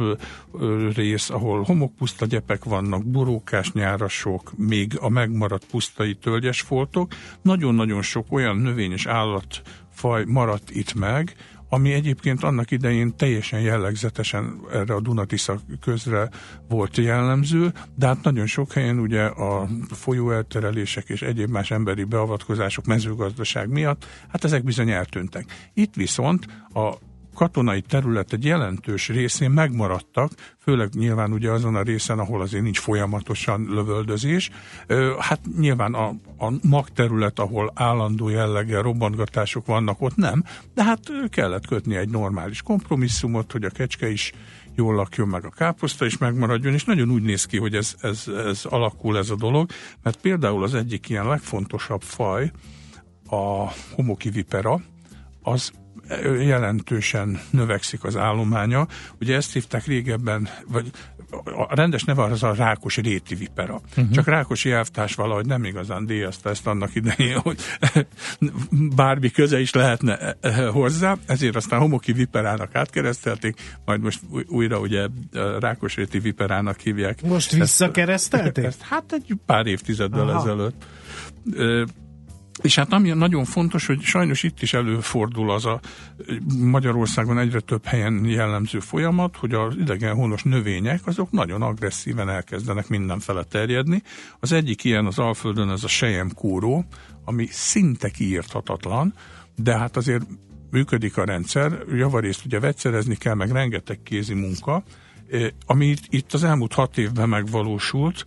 rész, 0.96 1.30
ahol 1.30 1.64
homokpuszta 1.64 2.26
gyepek 2.26 2.64
vannak, 2.64 3.06
borókás 3.06 3.72
nyárasok, 3.72 4.54
még 4.58 4.98
a 5.00 5.10
megmaradt 5.10 5.66
pusztai 5.66 6.16
tölgyes 6.16 6.62
foltok. 6.62 7.14
Nagyon-nagyon 7.42 8.02
sok 8.02 8.26
olyan 8.30 8.58
növény 8.58 8.92
és 8.92 9.06
állatfaj 9.06 10.24
maradt 10.26 10.70
itt 10.72 10.94
meg, 10.94 11.36
ami 11.70 11.94
egyébként 11.94 12.44
annak 12.44 12.72
idején 12.72 13.16
teljesen 13.16 13.62
jellegzetesen 13.62 14.60
erre 14.74 14.94
a 14.94 15.00
Dunatisza 15.00 15.60
közre 15.82 16.30
volt 16.68 16.98
jellemző, 16.98 17.74
de 17.96 18.06
hát 18.08 18.24
nagyon 18.24 18.46
sok 18.46 18.72
helyen 18.72 19.00
ugye 19.00 19.24
a 19.24 19.68
folyóelterelések 19.90 21.10
és 21.10 21.22
egyéb 21.22 21.50
más 21.50 21.72
emberi 21.72 22.04
beavatkozások 22.04 22.86
mezőgazdaság 22.86 23.70
miatt, 23.70 24.06
hát 24.28 24.44
ezek 24.44 24.64
bizony 24.64 24.90
eltűntek. 24.90 25.46
Itt 25.74 25.96
viszont 25.96 26.46
a 26.74 26.94
katonai 27.36 27.82
terület 27.82 28.34
egy 28.34 28.46
jelentős 28.46 29.08
részén 29.08 29.52
megmaradtak, 29.52 30.32
főleg 30.60 30.90
nyilván 30.94 31.32
ugye 31.32 31.52
azon 31.52 31.76
a 31.76 31.82
részen, 31.82 32.20
ahol 32.20 32.42
azért 32.42 32.64
nincs 32.64 32.80
folyamatosan 32.80 33.68
lövöldözés. 33.70 34.50
Hát 35.20 35.40
nyilván 35.60 35.94
a, 35.94 36.08
a 36.38 36.54
magterület, 36.62 37.40
ahol 37.40 37.72
állandó 37.76 38.30
jelleggel 38.30 38.82
robbantgatások 38.82 39.66
vannak, 39.66 40.02
ott 40.02 40.16
nem, 40.16 40.44
de 40.74 40.84
hát 40.84 41.00
kellett 41.30 41.68
kötni 41.68 41.96
egy 41.96 42.10
normális 42.10 42.62
kompromisszumot, 42.62 43.52
hogy 43.52 43.64
a 43.64 43.70
kecske 43.70 44.10
is 44.10 44.32
jól 44.76 44.96
lakjon, 44.96 45.28
meg 45.28 45.46
a 45.46 45.50
káposzta 45.50 46.06
is 46.06 46.18
megmaradjon, 46.18 46.74
és 46.74 46.84
nagyon 46.84 47.12
úgy 47.12 47.24
néz 47.24 47.46
ki, 47.46 47.58
hogy 47.58 47.76
ez, 47.76 47.96
ez, 48.02 48.28
ez 48.46 48.66
alakul 48.66 49.18
ez 49.18 49.30
a 49.30 49.36
dolog, 49.36 49.70
mert 50.04 50.18
például 50.22 50.64
az 50.64 50.74
egyik 50.74 51.10
ilyen 51.10 51.28
legfontosabb 51.28 52.02
faj, 52.02 52.52
a 53.30 53.72
homokivipera, 53.96 54.82
az 55.42 55.72
jelentősen 56.40 57.40
növekszik 57.50 58.04
az 58.04 58.16
állománya. 58.16 58.88
Ugye 59.20 59.36
ezt 59.36 59.54
hívták 59.54 59.86
régebben, 59.86 60.50
vagy 60.68 60.92
a 61.44 61.76
rendes 61.76 62.04
neve 62.04 62.24
az 62.24 62.44
a 62.44 62.54
rákos 62.54 62.98
réti 62.98 63.36
vipera. 63.36 63.82
Uh-huh. 63.90 64.12
Csak 64.12 64.28
Rákosi 64.28 64.72
elvtárs 64.72 65.16
valahogy 65.16 65.46
nem 65.46 65.64
igazán 65.64 66.06
díjazta 66.06 66.50
ezt 66.50 66.68
annak 66.68 66.96
idején, 66.96 67.38
hogy 67.38 67.60
bármi 68.96 69.32
köze 69.32 69.60
is 69.60 69.74
lehetne 69.74 70.36
hozzá, 70.72 71.18
ezért 71.26 71.56
aztán 71.56 71.80
homoki 71.80 72.12
viperának 72.12 72.76
átkeresztelték, 72.76 73.78
majd 73.86 74.02
most 74.02 74.20
újra 74.48 74.80
ugye 74.80 75.08
Rákos 75.60 75.96
réti 75.96 76.20
viperának 76.20 76.80
hívják. 76.80 77.22
Most 77.22 77.52
visszakeresztelték? 77.52 78.66
Ezt, 78.66 78.82
hát 78.82 79.14
egy 79.14 79.34
pár 79.46 79.66
évtizeddel 79.66 80.30
Aha. 80.30 80.40
ezelőtt. 80.40 80.86
És 82.66 82.76
hát 82.76 82.94
ami 82.94 83.10
nagyon 83.10 83.46
fontos, 83.46 83.86
hogy 83.86 84.02
sajnos 84.02 84.44
itt 84.44 84.62
is 84.62 84.74
előfordul 84.74 85.52
az 85.52 85.66
a 85.66 85.80
Magyarországon 86.60 87.40
egyre 87.40 87.60
több 87.60 87.86
helyen 87.86 88.26
jellemző 88.26 88.80
folyamat, 88.80 89.36
hogy 89.38 89.54
az 89.54 89.76
idegen 89.80 90.16
honos 90.16 90.44
növények 90.44 91.08
azok 91.08 91.32
nagyon 91.32 91.62
agresszíven 91.62 92.30
elkezdenek 92.30 92.88
mindenfele 92.88 93.44
terjedni. 93.44 94.04
Az 94.40 94.52
egyik 94.52 94.84
ilyen 94.84 95.06
az 95.06 95.20
Alföldön 95.20 95.70
ez 95.70 95.84
a 95.84 95.88
sejem 95.88 96.32
kúró, 96.34 96.86
ami 97.26 97.48
szinte 97.52 98.10
kiírthatatlan, 98.10 99.14
de 99.56 99.78
hát 99.78 99.98
azért 99.98 100.26
működik 100.72 101.18
a 101.18 101.26
rendszer, 101.26 101.84
javarészt 101.94 102.46
ugye 102.46 102.60
vegyszerezni 102.60 103.16
kell, 103.16 103.34
meg 103.34 103.52
rengeteg 103.52 104.00
kézi 104.04 104.34
munka, 104.34 104.84
ami 105.66 105.96
itt 106.10 106.34
az 106.34 106.44
elmúlt 106.44 106.74
hat 106.74 106.98
évben 106.98 107.30
megvalósult, 107.30 108.26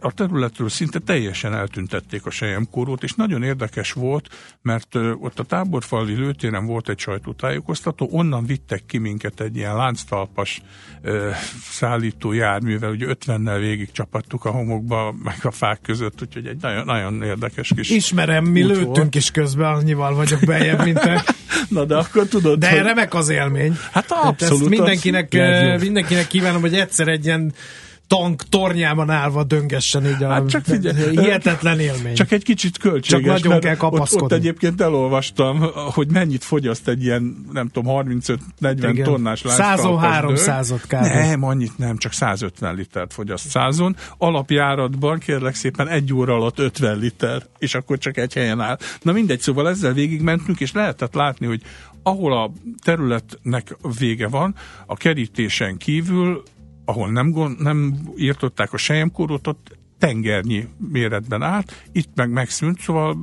a 0.00 0.12
területről 0.12 0.68
szinte 0.68 0.98
teljesen 0.98 1.54
eltüntették 1.54 2.26
a 2.26 2.30
sejemkórót, 2.30 3.02
és 3.02 3.14
nagyon 3.14 3.42
érdekes 3.42 3.92
volt, 3.92 4.28
mert 4.62 4.94
ott 4.94 5.38
a 5.38 5.44
táborfali 5.44 6.14
lőtéren 6.14 6.66
volt 6.66 6.88
egy 6.88 6.98
sajtótájékoztató, 6.98 8.08
onnan 8.10 8.46
vittek 8.46 8.82
ki 8.86 8.98
minket 8.98 9.40
egy 9.40 9.56
ilyen 9.56 9.76
lánctalpas 9.76 10.60
ö, 11.02 11.30
szállító 11.70 12.32
járművel, 12.32 12.90
ugye 12.90 13.06
50-nel 13.08 13.56
végig 13.58 13.92
csapattuk 13.92 14.44
a 14.44 14.50
homokba, 14.50 15.14
meg 15.22 15.38
a 15.42 15.50
fák 15.50 15.80
között, 15.82 16.22
úgyhogy 16.22 16.46
egy 16.46 16.60
nagyon, 16.60 16.84
nagyon 16.84 17.22
érdekes 17.22 17.72
kis 17.76 17.90
Ismerem, 17.90 18.44
mi 18.44 18.62
lőttünk 18.62 18.96
volt. 18.96 19.14
is 19.14 19.30
közben, 19.30 19.72
annyival 19.72 20.14
vagyok 20.14 20.40
bejebb, 20.40 20.84
mint 20.84 20.98
te. 20.98 21.24
Na 21.68 21.84
de 21.84 21.96
akkor 21.96 22.26
tudod, 22.26 22.58
De 22.58 22.70
hogy... 22.70 22.80
remek 22.80 23.14
az 23.14 23.28
élmény. 23.28 23.76
Hát 23.92 24.10
abszolút. 24.10 24.60
Ezt 24.60 24.70
mindenkinek, 24.70 25.32
mindenkinek 25.80 26.26
kívánom, 26.26 26.60
hogy 26.60 26.74
egyszer 26.74 27.08
egy 27.08 27.24
ilyen 27.24 27.52
tank 28.12 28.42
tornyában 28.48 29.10
állva 29.10 29.44
döngessen 29.44 30.06
így 30.06 30.22
a 30.22 30.28
hát 30.28 30.48
csak 30.48 30.64
figyelj, 30.64 31.10
hihetetlen 31.10 31.80
élmény. 31.80 32.14
Csak 32.14 32.32
egy 32.32 32.44
kicsit 32.44 32.78
költséges. 32.78 33.40
Csak 33.40 33.42
nagyon 33.42 33.60
kell 33.60 33.76
kapaszkodni. 33.76 34.24
Ott, 34.24 34.32
ott 34.32 34.38
egyébként 34.38 34.80
elolvastam, 34.80 35.60
hogy 35.74 36.10
mennyit 36.10 36.44
fogyaszt 36.44 36.88
egy 36.88 37.04
ilyen, 37.04 37.46
nem 37.52 37.68
tudom, 37.68 38.04
35-40 38.60 39.04
tonnás 39.04 39.42
Százon 39.46 39.98
300 39.98 40.72
kb. 40.86 40.92
Nem, 40.92 41.42
annyit 41.42 41.78
nem, 41.78 41.96
csak 41.96 42.12
150 42.12 42.74
litert 42.74 43.12
fogyaszt 43.12 43.48
százon. 43.48 43.96
Alapjáratban 44.18 45.18
kérlek 45.18 45.54
szépen 45.54 45.88
egy 45.88 46.14
óra 46.14 46.34
alatt 46.34 46.58
50 46.58 46.98
liter, 46.98 47.42
és 47.58 47.74
akkor 47.74 47.98
csak 47.98 48.16
egy 48.16 48.34
helyen 48.34 48.60
áll. 48.60 48.78
Na 49.02 49.12
mindegy, 49.12 49.40
szóval 49.40 49.68
ezzel 49.68 49.92
végigmentünk, 49.92 50.60
és 50.60 50.72
lehetett 50.72 51.14
látni, 51.14 51.46
hogy 51.46 51.62
ahol 52.02 52.32
a 52.32 52.50
területnek 52.84 53.76
vége 53.98 54.28
van, 54.28 54.54
a 54.86 54.96
kerítésen 54.96 55.76
kívül 55.76 56.42
ahol 56.84 57.10
nem, 57.10 57.54
nem 57.58 57.96
írtották 58.16 58.72
a 58.72 58.76
sejemkódot, 58.76 59.46
ott 59.46 59.76
tengernyi 59.98 60.68
méretben 60.92 61.42
állt, 61.42 61.82
itt 61.92 62.10
meg 62.14 62.30
megszűnt, 62.30 62.80
szóval 62.80 63.16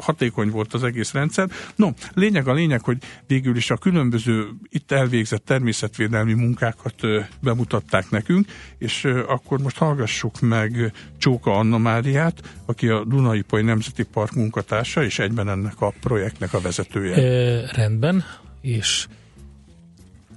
hatékony 0.00 0.50
volt 0.50 0.74
az 0.74 0.84
egész 0.84 1.12
rendszer. 1.12 1.50
No, 1.76 1.88
lényeg 2.14 2.48
a 2.48 2.52
lényeg, 2.52 2.80
hogy 2.82 2.96
végül 3.26 3.56
is 3.56 3.70
a 3.70 3.76
különböző 3.76 4.48
itt 4.68 4.92
elvégzett 4.92 5.44
természetvédelmi 5.44 6.32
munkákat 6.32 6.94
bemutatták 7.40 8.10
nekünk, 8.10 8.46
és 8.78 9.04
akkor 9.26 9.58
most 9.58 9.76
hallgassuk 9.76 10.40
meg 10.40 10.92
Csóka 11.18 11.52
Anna 11.58 11.78
Máriát, 11.78 12.54
aki 12.66 12.88
a 12.88 13.04
Dunai 13.04 13.40
Poly 13.40 13.62
Nemzeti 13.62 14.02
Park 14.02 14.32
munkatársa, 14.32 15.04
és 15.04 15.18
egyben 15.18 15.48
ennek 15.48 15.80
a 15.80 15.92
projektnek 16.00 16.54
a 16.54 16.60
vezetője. 16.60 17.14
E, 17.14 17.70
rendben, 17.74 18.24
és 18.60 19.06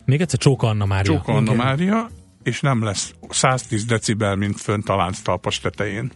még 0.06 0.21
egyszer 0.21 0.39
Csóka 0.39 0.67
Anna 0.67 0.86
Mária. 0.86 1.12
Csóka 1.12 1.34
Anna 1.34 1.54
Mária, 1.54 2.10
és 2.45 2.62
nem 2.62 2.84
lesz 2.84 3.13
110 3.29 3.86
decibel, 3.86 4.36
mint 4.36 4.62
fönt 4.62 4.89
a 4.89 4.95
lánctalpas 4.95 5.60
tetején. 5.60 6.12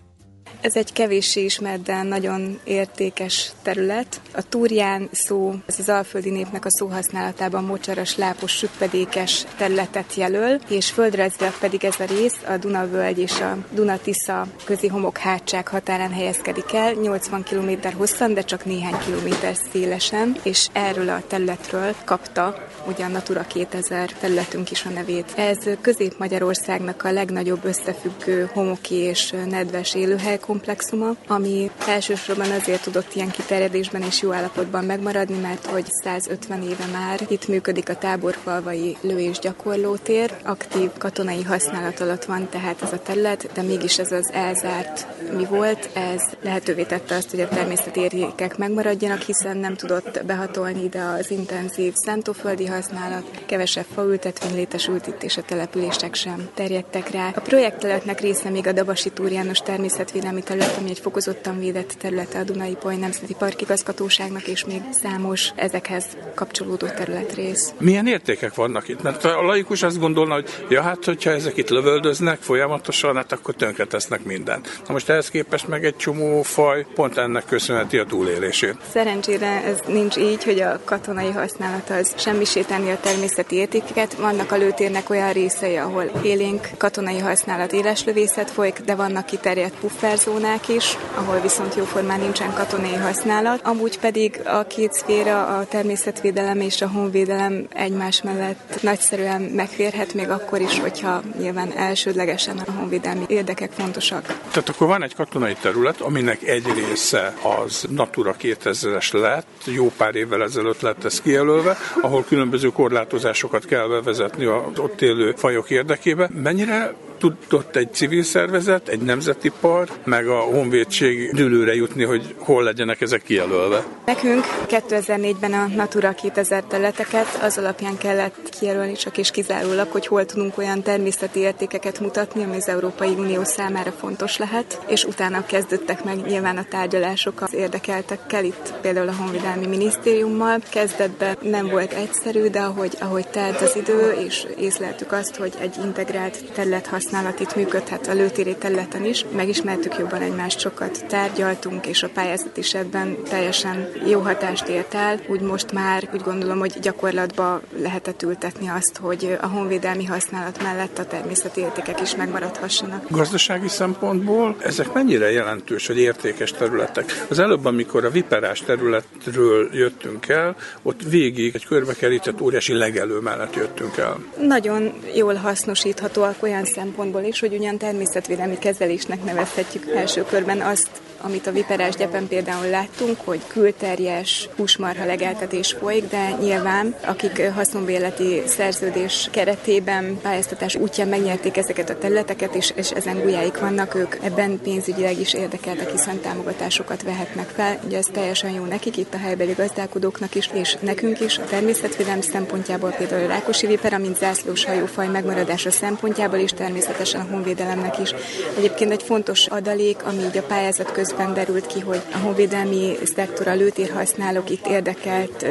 Ez 0.61 0.75
egy 0.75 0.93
kevéssé 0.93 1.43
ismert, 1.43 1.81
de 1.81 2.03
nagyon 2.03 2.59
értékes 2.63 3.51
terület. 3.61 4.21
A 4.33 4.41
túrján 4.49 5.09
szó, 5.11 5.53
ez 5.65 5.79
az 5.79 5.89
alföldi 5.89 6.29
népnek 6.29 6.65
a 6.65 6.71
szóhasználatában 6.71 7.63
mocsaras, 7.63 8.15
lápos, 8.15 8.51
süppedékes 8.51 9.45
területet 9.57 10.13
jelöl, 10.13 10.59
és 10.69 10.89
földrajzilag 10.89 11.53
pedig 11.59 11.83
ez 11.83 11.99
a 11.99 12.05
rész 12.05 12.37
a 12.47 12.57
Dunavölgy 12.57 13.19
és 13.19 13.39
a 13.39 13.57
Dunatisza 13.71 14.47
közi 14.63 14.87
homok 14.87 15.17
hátság 15.17 15.67
határán 15.67 16.11
helyezkedik 16.11 16.73
el, 16.73 16.93
80 16.93 17.43
km 17.43 17.71
hosszan, 17.97 18.33
de 18.33 18.41
csak 18.41 18.65
néhány 18.65 18.97
kilométer 19.05 19.55
szélesen, 19.71 20.35
és 20.43 20.67
erről 20.71 21.09
a 21.09 21.23
területről 21.27 21.95
kapta 22.05 22.67
ugyan 22.87 23.11
Natura 23.11 23.41
2000 23.47 24.11
területünk 24.19 24.71
is 24.71 24.85
a 24.85 24.89
nevét. 24.89 25.33
Ez 25.35 25.57
Közép-Magyarországnak 25.81 27.03
a 27.03 27.11
legnagyobb 27.11 27.65
összefüggő 27.65 28.49
homoki 28.53 28.95
és 28.95 29.33
nedves 29.49 29.95
élőhely 29.95 30.39
komplexuma, 30.39 31.15
ami 31.27 31.71
elsősorban 31.87 32.51
azért 32.51 32.83
tudott 32.83 33.15
ilyen 33.15 33.31
kiterjedésben 33.31 34.01
és 34.01 34.21
jó 34.21 34.31
állapotban 34.31 34.83
megmaradni, 34.83 35.37
mert 35.39 35.65
hogy 35.65 35.85
150 36.03 36.61
éve 36.61 36.85
már 36.91 37.19
itt 37.27 37.47
működik 37.47 37.89
a 37.89 37.95
táborfalvai 37.95 38.97
lő- 39.01 39.19
és 39.19 39.39
gyakorlótér, 39.39 40.35
aktív 40.43 40.89
katonai 40.97 41.43
használat 41.43 41.99
alatt 41.99 42.25
van 42.25 42.49
tehát 42.49 42.81
ez 42.81 42.93
a 42.93 43.01
terület, 43.01 43.49
de 43.53 43.61
mégis 43.61 43.97
ez 43.99 44.11
az 44.11 44.31
elzárt 44.33 45.07
mi 45.37 45.45
volt, 45.45 45.89
ez 45.93 46.21
lehetővé 46.41 46.83
tette 46.83 47.15
azt, 47.15 47.29
hogy 47.29 47.41
a 47.41 47.47
természeti 47.47 47.99
értékek 47.99 48.57
megmaradjanak, 48.57 49.21
hiszen 49.21 49.57
nem 49.57 49.75
tudott 49.75 50.25
behatolni 50.25 50.83
ide 50.83 51.01
az 51.01 51.31
intenzív 51.31 51.93
szántóföldi 51.95 52.65
használat, 52.79 53.43
kevesebb 53.45 53.85
faültetvény 53.93 54.55
létesült 54.55 55.07
itt, 55.07 55.23
és 55.23 55.37
a 55.37 55.41
települések 55.41 56.15
sem 56.15 56.49
terjedtek 56.53 57.11
rá. 57.11 57.31
A 57.35 57.41
projektterületnek 57.41 58.19
része 58.19 58.49
még 58.49 58.67
a 58.67 58.71
Dabasi 58.71 59.09
Túr 59.09 59.31
János 59.31 59.59
természetvédelmi 59.59 60.41
terület, 60.43 60.77
ami 60.77 60.89
egy 60.89 60.99
fokozottan 60.99 61.59
védett 61.59 61.93
területe 61.99 62.39
a 62.39 62.43
Dunai 62.43 62.75
Poly 62.79 62.95
Nemzeti 62.95 63.35
Park 63.37 63.61
igazgatóságnak, 63.61 64.47
és 64.47 64.65
még 64.65 64.81
számos 65.01 65.51
ezekhez 65.55 66.05
kapcsolódó 66.35 66.87
területrész. 66.87 67.73
Milyen 67.79 68.07
értékek 68.07 68.55
vannak 68.55 68.87
itt? 68.87 69.01
Mert 69.01 69.23
a 69.23 69.41
laikus 69.41 69.83
azt 69.83 69.99
gondolna, 69.99 70.33
hogy 70.33 70.65
ja, 70.69 70.81
hát, 70.81 71.05
hogyha 71.05 71.31
ezek 71.31 71.57
itt 71.57 71.69
lövöldöznek 71.69 72.41
folyamatosan, 72.41 73.15
hát 73.15 73.31
akkor 73.31 73.55
tönkretesznek 73.55 74.23
mindent. 74.23 74.81
Na 74.87 74.93
most 74.93 75.09
ehhez 75.09 75.29
képest 75.29 75.67
meg 75.67 75.85
egy 75.85 75.95
csomó 75.95 76.41
faj 76.41 76.85
pont 76.93 77.17
ennek 77.17 77.45
köszönheti 77.45 77.97
a 77.97 78.05
túlélését. 78.05 78.75
Szerencsére 78.91 79.63
ez 79.63 79.79
nincs 79.87 80.17
így, 80.17 80.43
hogy 80.43 80.59
a 80.59 80.79
katonai 80.85 81.31
használat 81.31 81.89
az 81.89 82.13
semmisíteni 82.59 82.91
a 82.91 82.99
természeti 82.99 83.55
értékeket. 83.55 84.13
Vannak 84.13 84.51
a 84.51 84.57
lőtérnek 84.57 85.09
olyan 85.09 85.31
részei, 85.31 85.75
ahol 85.75 86.03
élénk 86.23 86.67
katonai 86.77 87.17
használat 87.17 87.73
éleslövészet 87.73 88.49
folyik, 88.49 88.79
de 88.85 88.95
vannak 88.95 89.25
kiterjedt 89.25 89.79
pufferzónák 89.79 90.67
is, 90.67 90.97
ahol 91.15 91.39
viszont 91.39 91.75
jóformán 91.75 92.19
nincsen 92.19 92.53
katonai 92.53 92.95
használat. 92.95 93.61
Amúgy 93.63 93.99
pedig 93.99 94.41
a 94.45 94.63
két 94.63 94.93
szféra, 94.93 95.57
a 95.57 95.65
természetvédelem 95.65 96.59
és 96.59 96.81
a 96.81 96.87
honvédelem 96.87 97.67
egymás 97.73 98.21
mellett 98.21 98.79
nagyszerűen 98.81 99.41
megférhet, 99.41 100.13
még 100.13 100.29
akkor 100.29 100.61
is, 100.61 100.79
hogyha 100.79 101.21
nyilván 101.39 101.71
elsődlegesen 101.77 102.57
a 102.57 102.71
honvédelmi 102.71 103.25
érdekek 103.27 103.71
fontosak. 103.71 104.25
Tehát 104.51 104.69
akkor 104.69 104.87
van 104.87 105.03
egy 105.03 105.15
katonai 105.15 105.55
terület, 105.61 106.01
aminek 106.01 106.43
egy 106.43 106.65
része 106.73 107.33
az 107.65 107.85
Natura 107.89 108.35
2000-es 108.41 109.13
lett, 109.13 109.47
jó 109.65 109.91
pár 109.97 110.15
évvel 110.15 110.43
ezelőtt 110.43 110.81
lett 110.81 111.03
ez 111.03 111.21
kijelölve, 111.21 111.77
ahol 112.01 112.23
különböző 112.23 112.48
korlátozásokat 112.73 113.65
kell 113.65 113.87
bevezetni 113.87 114.45
az 114.45 114.79
ott 114.79 115.01
élő 115.01 115.33
fajok 115.37 115.69
érdekében. 115.69 116.31
Mennyire 116.31 116.93
tudott 117.19 117.75
egy 117.75 117.93
civil 117.93 118.23
szervezet, 118.23 118.87
egy 118.87 119.01
nemzeti 119.01 119.51
park, 119.59 119.91
meg 120.03 120.27
a 120.27 120.39
honvédség 120.39 121.31
dőlőre 121.33 121.75
jutni, 121.75 122.03
hogy 122.03 122.35
hol 122.37 122.63
legyenek 122.63 123.01
ezek 123.01 123.23
kijelölve? 123.23 123.83
Nekünk 124.05 124.43
2004-ben 124.67 125.53
a 125.53 125.67
Natura 125.75 126.11
2000 126.11 126.63
területeket 126.63 127.39
az 127.41 127.57
alapján 127.57 127.97
kellett 127.97 128.49
kijelölni 128.59 128.93
csak 128.93 129.17
és 129.17 129.31
kizárólag, 129.31 129.87
hogy 129.91 130.07
hol 130.07 130.25
tudunk 130.25 130.57
olyan 130.57 130.81
természeti 130.81 131.39
értékeket 131.39 131.99
mutatni, 131.99 132.43
ami 132.43 132.55
az 132.55 132.67
Európai 132.67 133.13
Unió 133.17 133.43
számára 133.43 133.91
fontos 133.91 134.37
lehet, 134.37 134.81
és 134.87 135.03
utána 135.03 135.45
kezdődtek 135.45 136.03
meg 136.03 136.25
nyilván 136.25 136.57
a 136.57 136.65
tárgyalások 136.69 137.41
az 137.41 137.53
érdekeltekkel, 137.53 138.43
itt 138.43 138.73
például 138.81 139.07
a 139.07 139.15
Honvédelmi 139.15 139.67
Minisztériummal. 139.67 140.59
Kezdetben 140.69 141.37
nem 141.41 141.67
volt 141.67 141.93
egyszerű, 141.93 142.47
de 142.47 142.59
ahogy, 142.59 142.97
ahogy 142.99 143.27
telt 143.27 143.61
az 143.61 143.75
idő, 143.75 144.11
és 144.11 144.45
észleltük 144.59 145.11
azt, 145.11 145.35
hogy 145.35 145.53
egy 145.59 145.75
integrált 145.83 146.51
terület 146.53 146.87
használat 147.11 147.39
itt 147.39 147.55
működhet 147.55 148.07
a 148.07 148.13
lőtéri 148.13 148.55
területen 148.55 149.05
is, 149.05 149.25
megismertük 149.35 149.97
jobban 149.97 150.21
egymást, 150.21 150.59
sokat 150.59 151.05
tárgyaltunk, 151.07 151.85
és 151.85 152.03
a 152.03 152.09
pályázat 152.09 152.57
is 152.57 152.73
ebben 152.73 153.17
teljesen 153.29 153.89
jó 154.05 154.19
hatást 154.19 154.67
ért 154.67 154.93
el. 154.93 155.19
Úgy 155.27 155.41
most 155.41 155.71
már 155.71 156.09
úgy 156.13 156.21
gondolom, 156.21 156.59
hogy 156.59 156.79
gyakorlatba 156.81 157.61
lehetett 157.81 158.21
ültetni 158.21 158.67
azt, 158.67 158.97
hogy 158.97 159.37
a 159.41 159.47
honvédelmi 159.47 160.05
használat 160.05 160.63
mellett 160.63 160.97
a 160.97 161.05
természeti 161.05 161.61
értékek 161.61 162.01
is 162.01 162.15
megmaradhassanak. 162.15 163.05
Gazdasági 163.09 163.67
szempontból 163.67 164.55
ezek 164.59 164.93
mennyire 164.93 165.31
jelentős, 165.31 165.87
hogy 165.87 165.97
értékes 165.97 166.51
területek? 166.51 167.25
Az 167.29 167.39
előbb, 167.39 167.65
amikor 167.65 168.05
a 168.05 168.09
viperás 168.09 168.59
területről 168.59 169.69
jöttünk 169.73 170.27
el, 170.27 170.55
ott 170.81 171.01
végig 171.03 171.55
egy 171.55 171.65
körbekerített 171.65 172.41
óriási 172.41 172.73
legelő 172.73 173.19
mellett 173.19 173.55
jöttünk 173.55 173.97
el. 173.97 174.17
Nagyon 174.41 174.93
jól 175.15 175.33
hasznosíthatóak 175.33 176.43
olyan 176.43 176.65
szempontból 176.65 176.98
is, 177.23 177.39
hogy 177.39 177.53
ugyan 177.53 177.77
természetvédelmi 177.77 178.57
kezelésnek 178.57 179.23
nevezhetjük 179.23 179.89
első 179.95 180.23
körben 180.23 180.61
azt, 180.61 180.89
amit 181.21 181.47
a 181.47 181.51
viperás 181.51 181.95
gyepen 181.95 182.27
például 182.27 182.69
láttunk, 182.69 183.17
hogy 183.23 183.41
külterjes 183.47 184.49
húsmarha 184.55 185.05
legeltetés 185.05 185.75
folyik, 185.79 186.09
de 186.09 186.35
nyilván 186.41 186.95
akik 187.05 187.51
haszonbéleti 187.55 188.41
szerződés 188.45 189.27
keretében 189.31 190.19
pályáztatás 190.21 190.75
útján 190.75 191.07
megnyerték 191.07 191.57
ezeket 191.57 191.89
a 191.89 191.97
területeket, 191.97 192.55
és, 192.55 192.73
és 192.75 192.91
ezen 192.91 193.21
gulyáik 193.21 193.59
vannak, 193.59 193.95
ők 193.95 194.15
ebben 194.21 194.59
pénzügyileg 194.63 195.19
is 195.19 195.33
érdekeltek, 195.33 195.91
hiszen 195.91 196.19
támogatásokat 196.19 197.03
vehetnek 197.03 197.49
fel. 197.55 197.79
Ugye 197.85 197.97
ez 197.97 198.05
teljesen 198.11 198.51
jó 198.51 198.63
nekik, 198.63 198.97
itt 198.97 199.13
a 199.13 199.17
helybeli 199.17 199.53
gazdálkodóknak 199.53 200.35
is, 200.35 200.49
és 200.53 200.77
nekünk 200.81 201.19
is. 201.19 201.37
A 201.37 201.45
természetvédelem 201.45 202.21
szempontjából 202.21 202.89
például 202.89 203.23
a 203.23 203.27
Rákosi 203.27 203.67
vipera, 203.67 203.97
mint 203.97 204.17
zászlós 204.17 204.65
hajófaj 204.65 205.07
megmaradása 205.07 205.71
szempontjából 205.71 206.39
is, 206.39 206.51
természetesen 206.51 207.21
a 207.21 207.27
honvédelemnek 207.31 207.99
is. 207.99 208.13
Egyébként 208.57 208.91
egy 208.91 209.03
fontos 209.03 209.47
adalék, 209.47 210.03
ami 210.03 210.23
így 210.23 210.37
a 210.37 210.43
pályázat 210.43 210.91
közben 211.09 211.33
derült 211.33 211.67
ki, 211.67 211.79
hogy 211.79 212.01
a 212.13 212.17
honvédelmi 212.17 212.95
szektor 213.15 213.47
a 213.47 213.55
lőtér 213.55 213.91
használók 213.91 214.49
itt 214.49 214.67
érdekelt 214.67 215.45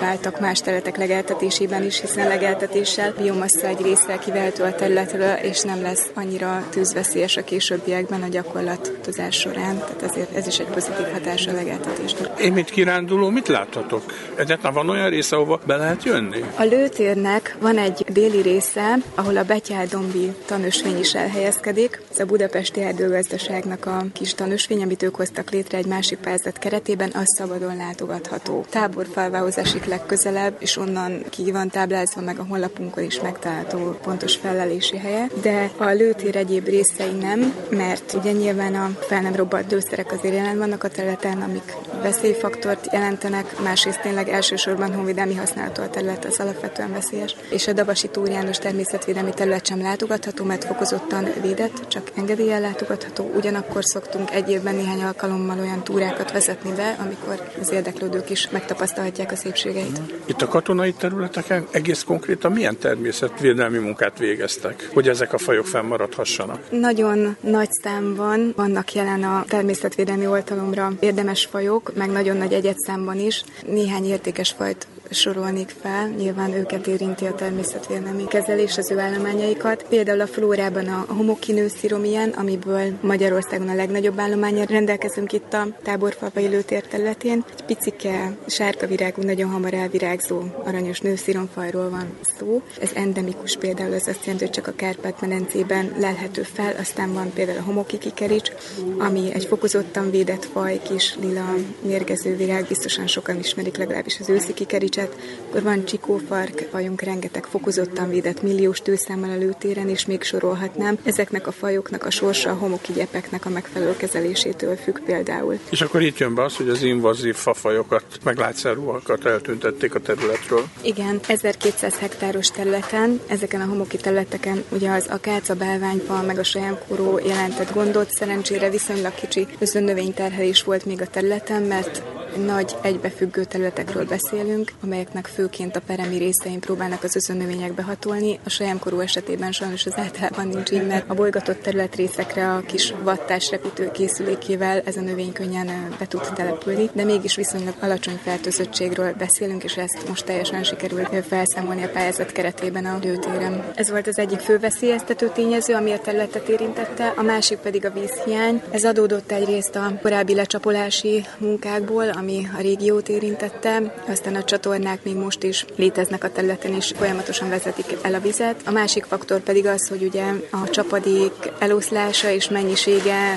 váltak 0.00 0.40
más 0.40 0.60
területek 0.60 0.96
legeltetésében 0.96 1.84
is, 1.84 2.00
hiszen 2.00 2.28
legeltetéssel 2.28 3.14
biomassa 3.18 3.66
egy 3.66 3.80
része 3.82 4.18
kivehető 4.18 4.62
a 4.62 4.74
területről, 4.74 5.32
és 5.32 5.62
nem 5.62 5.82
lesz 5.82 6.10
annyira 6.14 6.64
tűzveszélyes 6.70 7.36
a 7.36 7.44
későbbiekben 7.44 8.22
a 8.22 8.28
gyakorlatozás 8.28 9.36
során. 9.36 9.78
Tehát 9.78 10.02
ezért 10.02 10.36
ez 10.36 10.46
is 10.46 10.58
egy 10.58 10.66
pozitív 10.66 11.06
hatás 11.12 11.46
a 11.46 11.52
legeltetésnek. 11.52 12.40
Én, 12.40 12.52
mint 12.52 12.70
kiránduló, 12.70 13.28
mit 13.28 13.48
láthatok? 13.48 14.02
Egyáltalán 14.34 14.74
van 14.74 14.88
olyan 14.88 15.10
része, 15.10 15.36
ahova 15.36 15.60
be 15.66 15.76
lehet 15.76 16.04
jönni? 16.04 16.44
A 16.56 16.62
lőtérnek 16.62 17.56
van 17.60 17.78
egy 17.78 18.04
déli 18.12 18.40
része, 18.40 18.98
ahol 19.14 19.36
a 19.36 19.44
Betyárdombi 19.44 20.32
tanösvény 20.46 20.98
is 20.98 21.14
elhelyezkedik. 21.14 22.02
Ez 22.12 22.18
a 22.18 22.24
budapesti 22.24 22.80
erdőgazdaságnak 22.80 23.86
a 23.86 24.04
kis 24.12 24.34
tanösvény, 24.34 24.82
amit 24.94 25.06
ők 25.06 25.16
hoztak 25.16 25.50
létre 25.50 25.78
egy 25.78 25.86
másik 25.86 26.18
pályázat 26.18 26.58
keretében, 26.58 27.10
az 27.14 27.34
szabadon 27.36 27.76
látogatható. 27.76 28.64
Táborfalvához 28.70 29.58
esik 29.58 29.84
legközelebb, 29.84 30.56
és 30.58 30.76
onnan 30.76 31.24
ki 31.30 31.52
van 31.52 31.68
táblázva, 31.68 32.20
meg 32.20 32.38
a 32.38 32.46
honlapunkon 32.48 33.04
is 33.04 33.20
megtalálható 33.20 33.98
pontos 34.02 34.36
felelési 34.36 34.96
helye. 34.96 35.26
De 35.42 35.70
a 35.76 35.90
lőtér 35.90 36.36
egyéb 36.36 36.66
részei 36.66 37.12
nem, 37.12 37.54
mert 37.68 38.12
ugye 38.12 38.32
nyilván 38.32 38.74
a 38.74 38.90
fel 39.00 39.20
nem 39.20 39.34
robbant 39.34 39.70
lőszerek 39.70 40.12
azért 40.12 40.34
jelen 40.34 40.58
vannak 40.58 40.84
a 40.84 40.88
területen, 40.88 41.42
amik 41.42 41.74
veszélyfaktort 42.02 42.92
jelentenek, 42.92 43.60
másrészt 43.62 44.00
tényleg 44.00 44.28
elsősorban 44.28 44.94
honvédelmi 44.94 45.34
használatú 45.34 45.82
a 45.82 45.90
terület 45.90 46.24
az 46.24 46.40
alapvetően 46.40 46.92
veszélyes. 46.92 47.36
És 47.50 47.66
a 47.66 47.72
Dabasi 47.72 48.08
Túr 48.08 48.28
János 48.28 48.58
természetvédelmi 48.58 49.32
terület 49.34 49.66
sem 49.66 49.82
látogatható, 49.82 50.44
mert 50.44 50.64
fokozottan 50.64 51.28
védett, 51.42 51.88
csak 51.88 52.10
engedéllyel 52.16 52.60
látogatható. 52.60 53.30
Ugyanakkor 53.36 53.84
szoktunk 53.84 54.30
egy 54.30 54.50
évben 54.50 54.78
néhány 54.84 55.02
alkalommal 55.02 55.58
olyan 55.58 55.82
túrákat 55.82 56.32
vezetni 56.32 56.72
be, 56.72 56.96
amikor 56.98 57.50
az 57.60 57.72
érdeklődők 57.72 58.30
is 58.30 58.48
megtapasztalhatják 58.50 59.32
a 59.32 59.36
szépségeit. 59.36 60.00
Itt 60.26 60.42
a 60.42 60.48
katonai 60.48 60.92
területeken 60.92 61.66
egész 61.70 62.02
konkrétan 62.02 62.52
milyen 62.52 62.78
természetvédelmi 62.78 63.78
munkát 63.78 64.18
végeztek, 64.18 64.90
hogy 64.92 65.08
ezek 65.08 65.32
a 65.32 65.38
fajok 65.38 65.66
fennmaradhassanak? 65.66 66.70
Nagyon 66.70 67.36
nagy 67.40 67.70
számban 67.82 68.52
vannak 68.56 68.92
jelen 68.92 69.22
a 69.22 69.44
természetvédelmi 69.48 70.26
oltalomra 70.26 70.92
érdemes 71.00 71.44
fajok, 71.44 71.92
meg 71.94 72.10
nagyon 72.10 72.36
nagy 72.36 72.52
egyetszámban 72.52 73.18
is. 73.18 73.44
Néhány 73.66 74.04
értékes 74.04 74.50
fajt 74.50 74.86
sorolnék 75.10 75.74
fel, 75.80 76.08
nyilván 76.08 76.52
őket 76.52 76.86
érinti 76.86 77.26
a 77.26 77.34
természetvédelmi 77.34 78.24
kezelés, 78.24 78.78
az 78.78 78.90
ő 78.90 78.98
állományaikat. 78.98 79.84
Például 79.88 80.20
a 80.20 80.26
flórában 80.26 80.86
a 80.86 81.04
homokinőszirom 81.08 82.04
ilyen, 82.04 82.28
amiből 82.28 82.92
Magyarországon 83.00 83.68
a 83.68 83.74
legnagyobb 83.74 84.18
állományra 84.18 84.64
rendelkezünk 84.64 85.32
itt 85.32 85.52
a 85.52 85.66
táborfalvai 85.82 86.46
lőtér 86.46 86.86
területén. 86.86 87.44
Egy 87.56 87.64
picike, 87.64 88.36
sárga 88.46 88.86
virágú, 88.86 89.22
nagyon 89.22 89.50
hamar 89.50 89.74
elvirágzó 89.74 90.42
aranyos 90.64 91.00
nősziromfajról 91.00 91.90
van 91.90 92.16
szó. 92.38 92.62
Ez 92.80 92.90
endemikus 92.94 93.56
például, 93.56 93.92
az 93.92 94.08
azt 94.08 94.24
jelenti, 94.24 94.44
hogy 94.44 94.54
csak 94.54 94.66
a 94.66 94.72
Kárpát-medencében 94.76 95.94
lelhető 95.98 96.42
fel, 96.42 96.74
aztán 96.78 97.12
van 97.12 97.32
például 97.32 97.58
a 97.58 97.62
homokikikerics, 97.62 98.50
ami 98.98 99.32
egy 99.32 99.44
fokozottan 99.44 100.10
védett 100.10 100.44
faj, 100.44 100.80
kis 100.82 101.16
lila 101.20 101.54
mérgező 101.82 102.36
virág, 102.36 102.64
biztosan 102.68 103.06
sokan 103.06 103.38
ismerik 103.38 103.76
legalábbis 103.76 104.20
az 104.20 104.28
őszi 104.28 104.54
kikericset. 104.94 105.42
Akkor 105.48 105.62
van 105.62 105.84
csikófark, 105.84 106.68
fajunk 106.70 107.00
rengeteg 107.00 107.44
fokozottan 107.44 108.08
védett 108.08 108.42
milliós 108.42 108.80
tőszámmal 108.80 109.30
a 109.30 109.36
lőtéren, 109.36 109.88
és 109.88 110.06
még 110.06 110.22
sorolhatnám. 110.22 110.98
Ezeknek 111.04 111.46
a 111.46 111.52
fajoknak 111.52 112.04
a 112.04 112.10
sorsa 112.10 112.50
a 112.50 112.54
homokigyepeknek 112.54 113.46
a 113.46 113.48
megfelelő 113.48 113.96
kezelésétől 113.96 114.76
függ 114.76 114.98
például. 114.98 115.58
És 115.70 115.80
akkor 115.80 116.02
itt 116.02 116.18
jön 116.18 116.34
be 116.34 116.44
az, 116.44 116.56
hogy 116.56 116.68
az 116.68 116.82
invazív 116.82 117.34
fafajokat, 117.34 118.04
meg 118.24 118.36
látszerúakat 118.36 119.26
eltüntették 119.26 119.94
a 119.94 120.00
területről. 120.00 120.64
Igen, 120.82 121.20
1200 121.26 121.98
hektáros 121.98 122.50
területen, 122.50 123.20
ezeken 123.26 123.60
a 123.60 123.66
homoki 123.66 123.96
területeken 123.96 124.64
ugye 124.68 124.90
az 124.90 125.06
akáca, 125.10 125.54
bálványfa, 125.54 126.22
meg 126.22 126.38
a 126.38 126.44
sajánkóró 126.44 127.18
jelentett 127.18 127.72
gondot, 127.72 128.10
szerencsére 128.10 128.70
viszonylag 128.70 129.14
kicsi 129.14 129.46
özönnövényterhelés 129.58 130.62
volt 130.62 130.84
még 130.84 131.00
a 131.00 131.06
területen, 131.06 131.62
mert 131.62 132.02
nagy 132.36 132.76
egybefüggő 132.82 133.44
területekről 133.44 134.04
beszélünk, 134.04 134.72
amelyeknek 134.84 135.26
főként 135.26 135.76
a 135.76 135.80
peremi 135.86 136.16
részein 136.16 136.60
próbálnak 136.60 137.02
az 137.02 137.16
özönnövények 137.16 137.72
behatolni. 137.72 138.38
A 138.44 138.48
sajámkorú 138.48 139.00
esetében 139.00 139.52
sajnos 139.52 139.86
az 139.86 139.96
általában 139.96 140.48
nincs 140.48 140.70
így, 140.70 140.86
mert 140.86 141.10
a 141.10 141.14
bolygatott 141.14 141.62
területrészekre 141.62 142.52
a 142.52 142.60
kis 142.60 142.94
vattás 143.02 143.50
repítő 143.50 143.90
készülékével 143.90 144.82
ez 144.84 144.96
a 144.96 145.00
növény 145.00 145.32
könnyen 145.32 145.94
be 145.98 146.06
tud 146.06 146.32
települni, 146.34 146.90
de 146.92 147.04
mégis 147.04 147.36
viszonylag 147.36 147.74
alacsony 147.80 148.20
fertőzöttségről 148.22 149.12
beszélünk, 149.12 149.64
és 149.64 149.76
ezt 149.76 150.08
most 150.08 150.24
teljesen 150.24 150.64
sikerült 150.64 151.26
felszámolni 151.26 151.82
a 151.82 151.88
pályázat 151.88 152.32
keretében 152.32 152.84
a 152.84 152.98
lőtéren. 153.02 153.64
Ez 153.74 153.90
volt 153.90 154.06
az 154.06 154.18
egyik 154.18 154.38
fő 154.38 154.58
veszélyeztető 154.58 155.30
tényező, 155.34 155.74
ami 155.74 155.92
a 155.92 155.98
területet 155.98 156.48
érintette, 156.48 157.12
a 157.16 157.22
másik 157.22 157.58
pedig 157.58 157.84
a 157.84 157.90
vízhiány. 157.90 158.62
Ez 158.70 158.84
adódott 158.84 159.32
egyrészt 159.32 159.76
a 159.76 159.98
korábbi 160.02 160.34
lecsapolási 160.34 161.24
munkákból, 161.38 162.08
ami 162.08 162.48
a 162.58 162.60
régiót 162.60 163.08
érintette, 163.08 163.94
aztán 164.08 164.34
a 164.34 164.44
csatornák 164.74 165.04
még 165.04 165.14
most 165.14 165.42
is 165.42 165.64
léteznek 165.76 166.24
a 166.24 166.32
területen, 166.32 166.74
és 166.74 166.92
folyamatosan 166.96 167.48
vezetik 167.48 167.96
el 168.02 168.14
a 168.14 168.20
vizet. 168.20 168.60
A 168.64 168.70
másik 168.70 169.04
faktor 169.04 169.40
pedig 169.40 169.66
az, 169.66 169.88
hogy 169.88 170.02
ugye 170.02 170.24
a 170.50 170.70
csapadék 170.70 171.32
eloszlása 171.58 172.30
és 172.30 172.48
mennyisége 172.48 173.34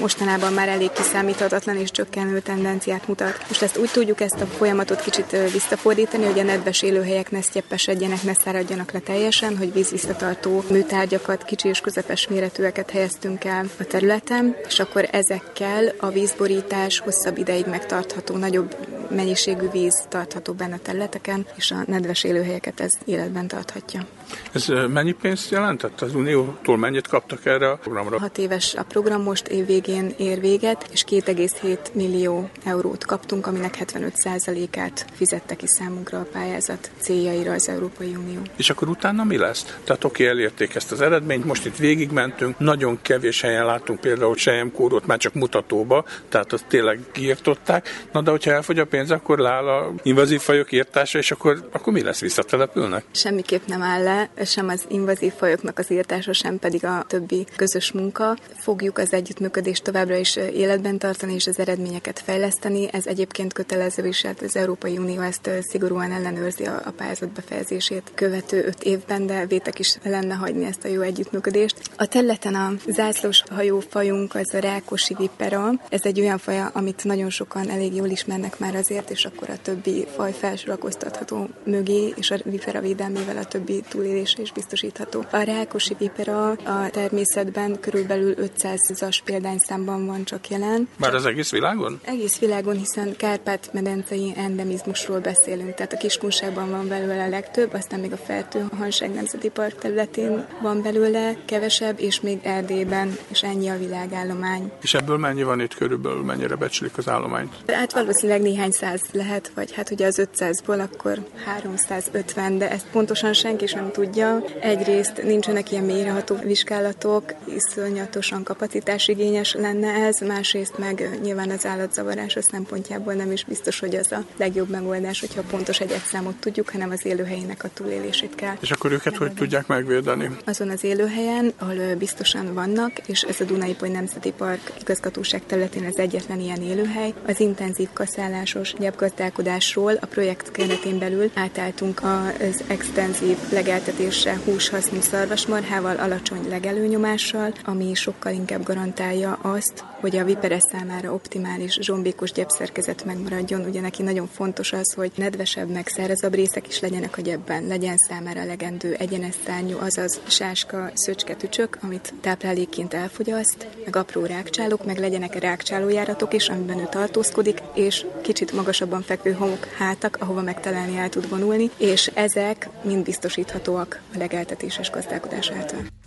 mostanában 0.00 0.52
már 0.52 0.68
elég 0.68 0.90
kiszámíthatatlan 0.92 1.76
és 1.76 1.90
csökkenő 1.90 2.40
tendenciát 2.40 3.08
mutat. 3.08 3.44
Most 3.48 3.62
ezt 3.62 3.76
úgy 3.76 3.90
tudjuk 3.90 4.20
ezt 4.20 4.40
a 4.40 4.46
folyamatot 4.46 5.00
kicsit 5.00 5.36
visszafordítani, 5.52 6.24
hogy 6.24 6.38
a 6.38 6.42
nedves 6.42 6.82
élőhelyek 6.82 7.30
ne 7.30 7.42
sztyepesedjenek, 7.42 8.22
ne 8.22 8.34
száradjanak 8.34 8.92
le 8.92 8.98
teljesen, 8.98 9.56
hogy 9.56 9.72
vízvisszatartó 9.72 10.64
műtárgyakat, 10.70 11.44
kicsi 11.44 11.68
és 11.68 11.80
közepes 11.80 12.28
méretűeket 12.28 12.90
helyeztünk 12.90 13.44
el 13.44 13.66
a 13.78 13.84
területen, 13.84 14.56
és 14.68 14.78
akkor 14.78 15.08
ezekkel 15.10 15.92
a 15.98 16.08
vízborítás 16.08 16.98
hosszabb 16.98 17.38
ideig 17.38 17.66
megtartható 17.66 17.98
tartható, 18.00 18.36
nagyobb 18.36 18.99
mennyiségű 19.10 19.68
víz 19.70 20.04
tartható 20.08 20.52
benne 20.52 20.74
a 20.74 20.78
területeken, 20.82 21.46
és 21.54 21.70
a 21.70 21.84
nedves 21.86 22.24
élőhelyeket 22.24 22.80
ez 22.80 22.90
életben 23.04 23.48
tarthatja. 23.48 24.06
Ez 24.52 24.66
mennyi 24.88 25.12
pénzt 25.12 25.50
jelentett? 25.50 26.00
Az 26.00 26.14
Uniótól 26.14 26.76
mennyit 26.76 27.06
kaptak 27.06 27.46
erre 27.46 27.70
a 27.70 27.76
programra? 27.76 28.18
Hat 28.18 28.38
éves 28.38 28.74
a 28.74 28.82
program 28.82 29.22
most 29.22 29.48
év 29.48 29.66
végén 29.66 30.14
ér 30.16 30.40
véget, 30.40 30.88
és 30.92 31.04
2,7 31.04 31.78
millió 31.92 32.50
eurót 32.64 33.04
kaptunk, 33.04 33.46
aminek 33.46 33.76
75%-át 33.80 35.06
fizette 35.12 35.56
ki 35.56 35.66
számunkra 35.66 36.18
a 36.18 36.26
pályázat 36.32 36.90
céljaira 36.98 37.52
az 37.52 37.68
Európai 37.68 38.14
Unió. 38.14 38.40
És 38.56 38.70
akkor 38.70 38.88
utána 38.88 39.24
mi 39.24 39.36
lesz? 39.36 39.76
Tehát 39.84 40.04
oké, 40.04 40.26
elérték 40.26 40.74
ezt 40.74 40.92
az 40.92 41.00
eredményt, 41.00 41.44
most 41.44 41.66
itt 41.66 41.76
végigmentünk, 41.76 42.58
nagyon 42.58 42.98
kevés 43.02 43.40
helyen 43.40 43.64
látunk 43.64 44.00
például 44.00 44.34
kódot 44.72 45.06
már 45.06 45.18
csak 45.18 45.34
mutatóba, 45.34 46.04
tehát 46.28 46.52
azt 46.52 46.64
tényleg 46.68 47.00
kiirtották. 47.12 47.88
Na 48.12 48.20
de 48.20 48.30
hogyha 48.30 48.50
elfogy 48.50 48.78
a 48.78 48.84
pénz, 48.86 48.99
akkor 49.08 49.38
leáll 49.38 49.68
a 49.68 49.92
invazív 50.02 50.40
fajok 50.40 50.72
írtása, 50.72 51.18
és 51.18 51.30
akkor, 51.30 51.68
akkor 51.72 51.92
mi 51.92 52.02
lesz? 52.02 52.20
Visszatelepülnek? 52.20 53.04
Semmiképp 53.10 53.66
nem 53.66 53.82
áll 53.82 54.02
le 54.02 54.30
sem 54.44 54.68
az 54.68 54.84
invazív 54.88 55.32
fajoknak 55.32 55.78
az 55.78 55.90
írtása, 55.90 56.32
sem 56.32 56.58
pedig 56.58 56.84
a 56.84 57.04
többi 57.08 57.46
közös 57.56 57.92
munka. 57.92 58.36
Fogjuk 58.56 58.98
az 58.98 59.12
együttműködést 59.12 59.82
továbbra 59.82 60.16
is 60.16 60.36
életben 60.36 60.98
tartani 60.98 61.34
és 61.34 61.46
az 61.46 61.58
eredményeket 61.58 62.20
fejleszteni. 62.24 62.88
Ez 62.92 63.06
egyébként 63.06 63.52
kötelező 63.52 64.06
is, 64.06 64.22
hát 64.22 64.42
az 64.42 64.56
Európai 64.56 64.98
Unió 64.98 65.20
ezt 65.20 65.50
szigorúan 65.60 66.12
ellenőrzi 66.12 66.64
a, 66.64 66.80
a 66.84 66.90
pályázat 66.90 67.28
befejezését 67.28 68.10
követő 68.14 68.64
öt 68.64 68.82
évben, 68.82 69.26
de 69.26 69.46
vétek 69.46 69.78
is 69.78 69.98
lenne 70.02 70.34
hagyni 70.34 70.64
ezt 70.64 70.84
a 70.84 70.88
jó 70.88 71.00
együttműködést. 71.00 71.76
A 71.96 72.06
területen 72.06 72.54
a 72.54 72.72
zászlós 72.86 73.42
hajófajunk 73.50 74.34
az 74.34 74.54
a 74.54 74.58
rákosi 74.58 75.14
vipera. 75.18 75.70
Ez 75.88 76.00
egy 76.02 76.20
olyan 76.20 76.38
faja, 76.38 76.70
amit 76.72 77.04
nagyon 77.04 77.30
sokan 77.30 77.70
elég 77.70 77.94
jól 77.94 78.08
ismernek 78.08 78.58
már 78.58 78.74
az 78.74 78.89
ezért, 78.90 79.10
és 79.10 79.24
akkor 79.24 79.50
a 79.50 79.56
többi 79.62 80.06
faj 80.16 80.32
felsorakoztatható 80.32 81.48
mögé, 81.64 82.12
és 82.16 82.30
a 82.30 82.36
vipera 82.44 82.80
védelmével 82.80 83.36
a 83.36 83.44
többi 83.44 83.82
túlélése 83.88 84.42
is 84.42 84.52
biztosítható. 84.52 85.24
A 85.30 85.38
rákosi 85.38 85.94
vipera 85.98 86.50
a 86.50 86.90
természetben 86.90 87.80
körülbelül 87.80 88.34
500-as 88.36 89.18
példányszámban 89.24 90.06
van 90.06 90.24
csak 90.24 90.48
jelen. 90.48 90.88
Már 90.96 91.14
az 91.14 91.26
egész 91.26 91.50
világon? 91.50 92.00
Egész 92.04 92.38
világon, 92.38 92.76
hiszen 92.76 93.16
Kárpát-medencei 93.16 94.32
endemizmusról 94.36 95.18
beszélünk, 95.18 95.74
tehát 95.74 95.92
a 95.92 95.96
kiskunságban 95.96 96.70
van 96.70 96.88
belőle 96.88 97.24
a 97.24 97.28
legtöbb, 97.28 97.72
aztán 97.72 98.00
még 98.00 98.12
a 98.12 98.16
Fertőhanság 98.16 99.14
Nemzeti 99.14 99.48
Park 99.48 99.78
területén 99.78 100.46
van 100.62 100.82
belőle 100.82 101.36
kevesebb, 101.44 102.00
és 102.00 102.20
még 102.20 102.38
Erdélyben, 102.42 103.16
és 103.28 103.42
ennyi 103.42 103.68
a 103.68 103.78
világállomány. 103.78 104.72
És 104.82 104.94
ebből 104.94 105.16
mennyi 105.16 105.42
van 105.42 105.60
itt 105.60 105.74
körülbelül, 105.74 106.22
mennyire 106.22 106.54
becslik 106.54 106.98
az 106.98 107.08
állományt? 107.08 107.54
Hát 107.66 107.92
valószínűleg 107.92 108.42
néhány 108.42 108.70
száz 108.80 109.00
lehet, 109.12 109.50
vagy 109.54 109.72
hát 109.72 109.90
ugye 109.90 110.06
az 110.06 110.28
500-ból 110.36 110.80
akkor 110.80 111.26
350, 111.44 112.58
de 112.58 112.70
ezt 112.70 112.86
pontosan 112.92 113.32
senki 113.32 113.66
sem 113.66 113.90
tudja. 113.90 114.44
Egyrészt 114.60 115.22
nincsenek 115.22 115.72
ilyen 115.72 115.84
mélyreható 115.84 116.34
vizsgálatok, 116.34 117.34
iszonyatosan 117.54 118.42
kapacitásigényes 118.42 119.54
lenne 119.54 119.88
ez, 119.88 120.18
másrészt 120.18 120.78
meg 120.78 121.18
nyilván 121.22 121.50
az 121.50 121.66
állatzavarás 121.66 122.36
a 122.36 122.42
szempontjából 122.42 123.12
nem 123.12 123.32
is 123.32 123.44
biztos, 123.44 123.78
hogy 123.78 123.94
az 123.94 124.12
a 124.12 124.24
legjobb 124.36 124.68
megoldás, 124.68 125.20
hogyha 125.20 125.42
pontos 125.50 125.80
egyetszámot 125.80 126.36
tudjuk, 126.36 126.70
hanem 126.70 126.90
az 126.90 127.06
élőhelyének 127.06 127.64
a 127.64 127.68
túlélését 127.74 128.34
kell. 128.34 128.54
És 128.60 128.70
akkor 128.70 128.92
őket 128.92 129.16
hogy 129.16 129.32
tudják 129.32 129.66
megvédeni? 129.66 130.30
Azon 130.44 130.68
az 130.68 130.84
élőhelyen, 130.84 131.52
ahol 131.58 131.94
biztosan 131.94 132.54
vannak, 132.54 132.92
és 133.06 133.22
ez 133.22 133.40
a 133.40 133.44
Dunai 133.44 133.74
Poly 133.74 133.88
Nemzeti 133.88 134.30
Park 134.30 134.72
igazgatóság 134.80 135.42
területén 135.46 135.84
az 135.84 135.98
egyetlen 135.98 136.40
ilyen 136.40 136.62
élőhely, 136.62 137.14
az 137.26 137.40
intenzív 137.40 137.88
kaszálásos 137.92 138.69
gyepgazdálkodásról 138.78 139.94
a 140.00 140.06
projekt 140.06 140.50
keretén 140.50 140.98
belül 140.98 141.30
átálltunk 141.34 142.02
az 142.02 142.64
extenzív 142.66 143.36
legeltetésre 143.52 144.40
húshasznú 144.44 145.00
szarvasmarhával, 145.00 145.96
alacsony 145.96 146.48
legelőnyomással, 146.48 147.52
ami 147.64 147.94
sokkal 147.94 148.32
inkább 148.32 148.62
garantálja 148.62 149.38
azt, 149.42 149.84
hogy 150.00 150.16
a 150.16 150.24
viperes 150.24 150.62
számára 150.72 151.12
optimális 151.12 151.78
zsombékos 151.80 152.32
gyepszerkezet 152.32 153.04
megmaradjon. 153.04 153.64
Ugye 153.64 153.80
neki 153.80 154.02
nagyon 154.02 154.26
fontos 154.26 154.72
az, 154.72 154.92
hogy 154.92 155.12
nedvesebb, 155.14 155.68
meg 155.68 155.88
szárazabb 155.88 156.34
részek 156.34 156.68
is 156.68 156.80
legyenek 156.80 157.18
a 157.18 157.20
gyepben, 157.20 157.66
legyen 157.66 157.96
számára 157.96 158.44
legendő 158.44 158.94
egyenes 158.94 159.34
szárnyú, 159.46 159.76
azaz 159.80 160.20
sáska, 160.26 160.90
szöcske, 160.94 161.34
tücsök, 161.34 161.78
amit 161.82 162.12
táplálékként 162.20 162.94
elfogyaszt, 162.94 163.68
meg 163.84 163.96
apró 163.96 164.24
rákcsálók, 164.24 164.84
meg 164.84 164.98
legyenek 164.98 165.38
rákcsálójáratok 165.38 166.34
is, 166.34 166.48
amiben 166.48 166.78
ő 166.78 166.88
tartózkodik, 166.90 167.62
és 167.74 168.06
kicsit 168.22 168.49
magasabban 168.52 169.02
fekvő 169.02 169.32
homok 169.32 169.64
hátak, 169.64 170.16
ahova 170.20 170.42
megtalálni 170.42 170.96
el 170.96 171.08
tud 171.08 171.28
vonulni, 171.28 171.70
és 171.76 172.10
ezek 172.14 172.68
mind 172.82 173.04
biztosíthatóak 173.04 174.00
a 174.14 174.18
legeltetéses 174.18 174.90
gazdálkodás 174.90 175.50
által. 175.50 175.99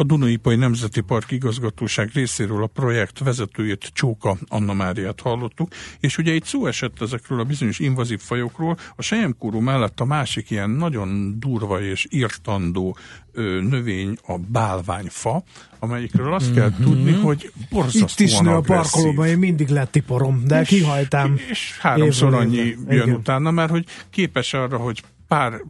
A 0.00 0.04
Dunaipai 0.04 0.56
Nemzeti 0.56 1.00
Park 1.00 1.30
igazgatóság 1.30 2.10
részéről 2.14 2.62
a 2.62 2.66
projekt 2.66 3.18
vezetőjét 3.18 3.90
Csóka 3.92 4.36
Anna 4.48 4.72
Máriát 4.72 5.20
hallottuk, 5.20 5.68
és 6.00 6.18
ugye 6.18 6.34
itt 6.34 6.44
szó 6.44 6.66
esett 6.66 7.00
ezekről 7.00 7.40
a 7.40 7.44
bizonyos 7.44 7.78
invazív 7.78 8.20
fajokról, 8.20 8.76
a 8.96 9.02
sejemkúrú 9.02 9.60
mellett 9.60 10.00
a 10.00 10.04
másik 10.04 10.50
ilyen 10.50 10.70
nagyon 10.70 11.34
durva 11.38 11.80
és 11.80 12.06
írtandó 12.10 12.96
növény 13.70 14.16
a 14.26 14.38
bálványfa, 14.38 15.42
amelyikről 15.78 16.34
azt 16.34 16.54
kell 16.54 16.68
mm-hmm. 16.70 16.82
tudni, 16.84 17.12
hogy 17.12 17.52
borzasztóan 17.70 18.08
Itt 18.10 18.20
is 18.20 18.38
nő 18.38 18.50
a 18.50 18.60
parkolóban, 18.60 19.26
én 19.26 19.38
mindig 19.38 19.68
letiporom, 19.68 20.42
de 20.46 20.60
és, 20.60 20.68
kihajtám. 20.68 21.40
És 21.50 21.78
háromszor 21.78 22.34
annyi 22.34 22.56
jön 22.56 22.86
Igen. 22.88 23.10
utána, 23.10 23.50
mert 23.50 23.70
hogy 23.70 23.84
képes 24.10 24.54
arra, 24.54 24.76
hogy 24.76 25.02
pár 25.28 25.60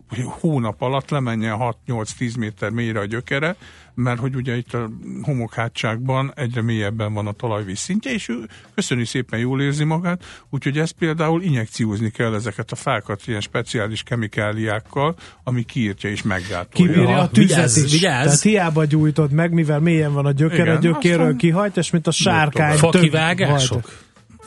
hónap 0.40 0.82
alatt 0.82 1.10
lemenjen 1.10 1.56
6-8-10 1.86 2.38
méter 2.38 2.70
mélyre 2.70 3.00
a 3.00 3.04
gyökere, 3.04 3.56
mert 3.94 4.18
hogy 4.18 4.34
ugye 4.34 4.56
itt 4.56 4.74
a 4.74 4.90
homokhátságban 5.22 6.32
egyre 6.34 6.62
mélyebben 6.62 7.12
van 7.12 7.26
a 7.26 7.32
talajvíz 7.32 7.78
szintje, 7.78 8.12
és 8.12 8.28
ő 8.28 8.48
köszöni 8.74 9.04
szépen 9.04 9.38
jól 9.38 9.62
érzi 9.62 9.84
magát, 9.84 10.24
úgyhogy 10.50 10.78
ezt 10.78 10.92
például 10.92 11.42
injekciózni 11.42 12.10
kell 12.10 12.34
ezeket 12.34 12.72
a 12.72 12.74
fákat 12.74 13.26
ilyen 13.26 13.40
speciális 13.40 14.02
kemikáliákkal, 14.02 15.14
ami 15.44 15.62
kiírtja 15.62 16.10
és 16.10 16.22
meggátolja. 16.22 16.92
Kibírja 16.92 17.18
a 17.18 17.28
tüzet 17.28 17.56
vigyázz, 17.56 17.84
is. 17.84 17.92
Vigyázz. 17.92 18.24
Tehát 18.24 18.40
hiába 18.40 18.84
gyújtod 18.84 19.32
meg, 19.32 19.52
mivel 19.52 19.80
mélyen 19.80 20.12
van 20.12 20.26
a 20.26 20.32
gyökere, 20.32 20.62
Igen, 20.70 20.80
gyökéről 20.80 21.36
kihajt, 21.36 21.76
és 21.76 21.90
mint 21.90 22.06
a 22.06 22.10
sárkány. 22.10 22.76
Fakivágások? 22.76 23.90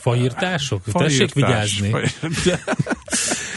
Faírtások? 0.01 0.81
Faírtás, 0.83 1.17
Tessék 1.17 1.33
vigyázni. 1.33 1.91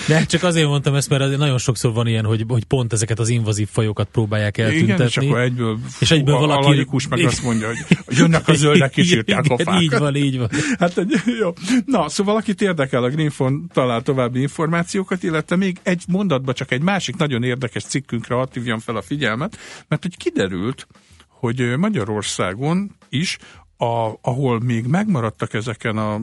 De 0.06 0.24
csak 0.32 0.42
azért 0.42 0.66
mondtam 0.66 0.94
ezt, 0.94 1.08
mert 1.08 1.36
nagyon 1.36 1.58
sokszor 1.58 1.92
van 1.92 2.06
ilyen, 2.06 2.24
hogy, 2.24 2.44
hogy 2.48 2.64
pont 2.64 2.92
ezeket 2.92 3.18
az 3.18 3.28
invazív 3.28 3.68
fajokat 3.72 4.08
próbálják 4.12 4.58
eltüntetni. 4.58 4.94
Igen, 4.94 5.06
és 5.06 5.16
akkor 5.16 5.40
egyből, 5.40 5.78
és 6.00 6.10
egyből 6.10 6.36
valaki... 6.36 6.86
A 6.90 7.00
meg 7.08 7.24
azt 7.24 7.42
mondja, 7.42 7.66
hogy 7.66 7.98
jönnek 8.08 8.48
a 8.48 8.54
zöldek 8.54 8.96
és 8.96 9.12
írtják 9.12 9.44
a 9.48 9.58
fákat. 9.58 9.82
Így 9.82 9.98
van, 9.98 10.16
így 10.16 10.38
van. 10.38 10.48
Hát, 10.78 11.04
jó. 11.40 11.52
Na, 11.86 12.08
szóval 12.08 12.36
akit 12.36 12.62
érdekel 12.62 13.04
a 13.04 13.08
Greenfon 13.08 13.70
talál 13.72 14.02
további 14.02 14.40
információkat, 14.40 15.22
illetve 15.22 15.56
még 15.56 15.78
egy 15.82 16.02
mondatba 16.08 16.52
csak 16.52 16.72
egy 16.72 16.82
másik 16.82 17.16
nagyon 17.16 17.42
érdekes 17.42 17.84
cikkünkre 17.84 18.34
hadd 18.34 18.48
fel 18.78 18.96
a 18.96 19.02
figyelmet, 19.02 19.58
mert 19.88 20.02
hogy 20.02 20.16
kiderült, 20.16 20.86
hogy 21.28 21.76
Magyarországon 21.76 22.96
is 23.08 23.38
a, 23.76 24.18
ahol 24.20 24.60
még 24.60 24.86
megmaradtak 24.86 25.54
ezeken 25.54 25.96
a 25.96 26.20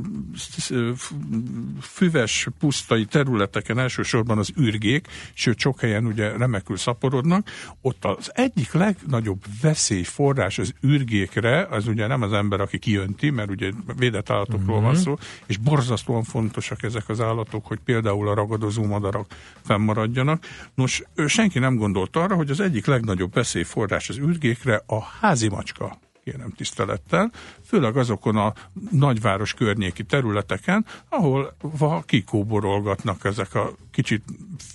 füves, 1.81 2.47
pusztai 2.59 3.05
területeken, 3.05 3.79
elsősorban 3.79 4.37
az 4.37 4.51
ürgék, 4.55 5.07
sőt 5.33 5.59
sok 5.59 5.79
helyen 5.79 6.05
ugye 6.05 6.37
remekül 6.37 6.77
szaporodnak, 6.77 7.47
ott 7.81 8.05
az 8.05 8.31
egyik 8.33 8.73
legnagyobb 8.73 9.39
veszélyforrás 9.61 10.59
az 10.59 10.73
ürgékre, 10.81 11.67
az 11.69 11.87
ugye 11.87 12.07
nem 12.07 12.21
az 12.21 12.33
ember, 12.33 12.61
aki 12.61 12.79
kijönti, 12.79 13.29
mert 13.29 13.49
ugye 13.49 13.71
védett 13.97 14.29
állatokról 14.29 14.75
mm-hmm. 14.75 14.85
van 14.85 14.95
szó, 14.95 15.17
és 15.45 15.57
borzasztóan 15.57 16.23
fontosak 16.23 16.83
ezek 16.83 17.09
az 17.09 17.21
állatok, 17.21 17.65
hogy 17.65 17.79
például 17.85 18.27
a 18.27 18.33
ragadozó 18.33 18.85
madarak 18.85 19.35
fennmaradjanak. 19.61 20.43
Nos, 20.75 21.03
senki 21.27 21.59
nem 21.59 21.75
gondolt 21.75 22.15
arra, 22.15 22.35
hogy 22.35 22.49
az 22.49 22.59
egyik 22.59 22.85
legnagyobb 22.85 23.33
veszélyforrás 23.33 24.09
az 24.09 24.17
ürgékre 24.17 24.83
a 24.85 25.01
házi 25.03 25.47
macska 25.47 25.99
kérem 26.24 26.51
tisztelettel, 26.51 27.32
főleg 27.65 27.97
azokon 27.97 28.38
a 28.38 28.53
nagyváros 28.91 29.53
környéki 29.53 30.03
területeken, 30.03 30.86
ahol 31.09 31.55
kikóborolgatnak 32.05 33.26
ezek 33.26 33.55
a 33.55 33.74
kicsit 33.91 34.24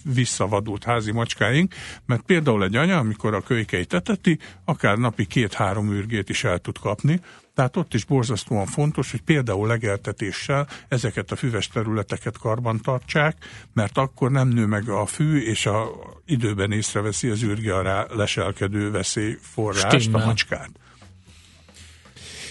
visszavadult 0.02 0.84
házi 0.84 1.12
macskáink, 1.12 1.74
mert 2.06 2.22
például 2.22 2.64
egy 2.64 2.76
anya, 2.76 2.98
amikor 2.98 3.34
a 3.34 3.42
kölykeit 3.42 3.88
teteti, 3.88 4.38
akár 4.64 4.96
napi 4.96 5.26
két-három 5.26 5.92
űrgét 5.92 6.28
is 6.28 6.44
el 6.44 6.58
tud 6.58 6.78
kapni, 6.78 7.20
tehát 7.54 7.76
ott 7.76 7.94
is 7.94 8.04
borzasztóan 8.04 8.66
fontos, 8.66 9.10
hogy 9.10 9.22
például 9.22 9.66
legeltetéssel 9.66 10.68
ezeket 10.88 11.30
a 11.30 11.36
füves 11.36 11.68
területeket 11.68 12.38
karban 12.38 12.80
tartsák, 12.80 13.36
mert 13.72 13.98
akkor 13.98 14.30
nem 14.30 14.48
nő 14.48 14.66
meg 14.66 14.88
a 14.88 15.06
fű, 15.06 15.40
és 15.40 15.66
a 15.66 15.88
időben 16.26 16.72
észreveszi 16.72 17.28
az 17.28 17.42
űrge 17.42 17.76
a 17.76 18.06
leselkedő 18.10 18.90
veszélyforrást, 18.90 20.00
Stimmel. 20.00 20.22
a 20.22 20.24
macskát. 20.24 20.70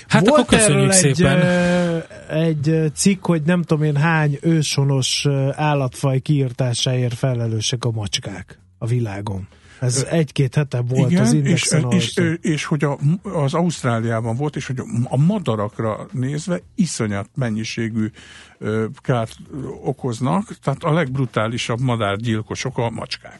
Hát 0.08 0.28
Volt 0.28 0.42
akkor 0.42 0.58
köszönjük 0.58 0.94
egy, 0.94 1.16
szépen. 1.16 1.42
egy 2.30 2.92
cikk, 2.94 3.26
hogy 3.26 3.42
nem 3.42 3.62
tudom 3.62 3.84
én 3.84 3.96
hány 3.96 4.38
ősonos 4.42 5.28
állatfaj 5.52 6.20
kiirtásáért 6.20 7.14
felelősek 7.14 7.86
a 7.86 7.92
macskák 7.92 8.60
a 8.78 8.86
világon. 8.86 9.48
Ez 9.80 10.06
egy-két 10.10 10.56
hete 10.56 10.82
volt 10.82 11.12
Igen, 11.12 11.24
az 11.24 11.34
indexen. 11.34 11.92
És, 11.92 12.18
és, 12.18 12.38
és 12.42 12.66
hogy 12.66 12.84
a, 12.84 12.98
az 13.24 13.54
Ausztráliában 13.54 14.36
volt, 14.36 14.56
és 14.56 14.68
hogy 14.68 14.82
a 15.04 15.18
madarakra 15.18 16.08
nézve 16.12 16.60
iszonyat 16.76 17.30
mennyiségű 17.36 18.12
kárt 19.02 19.36
okoznak, 19.84 20.58
tehát 20.64 20.84
a 20.84 20.94
legbrutálisabb 20.94 21.80
madárgyilkosok 21.80 22.78
a 22.78 22.90
macskák. 22.90 23.40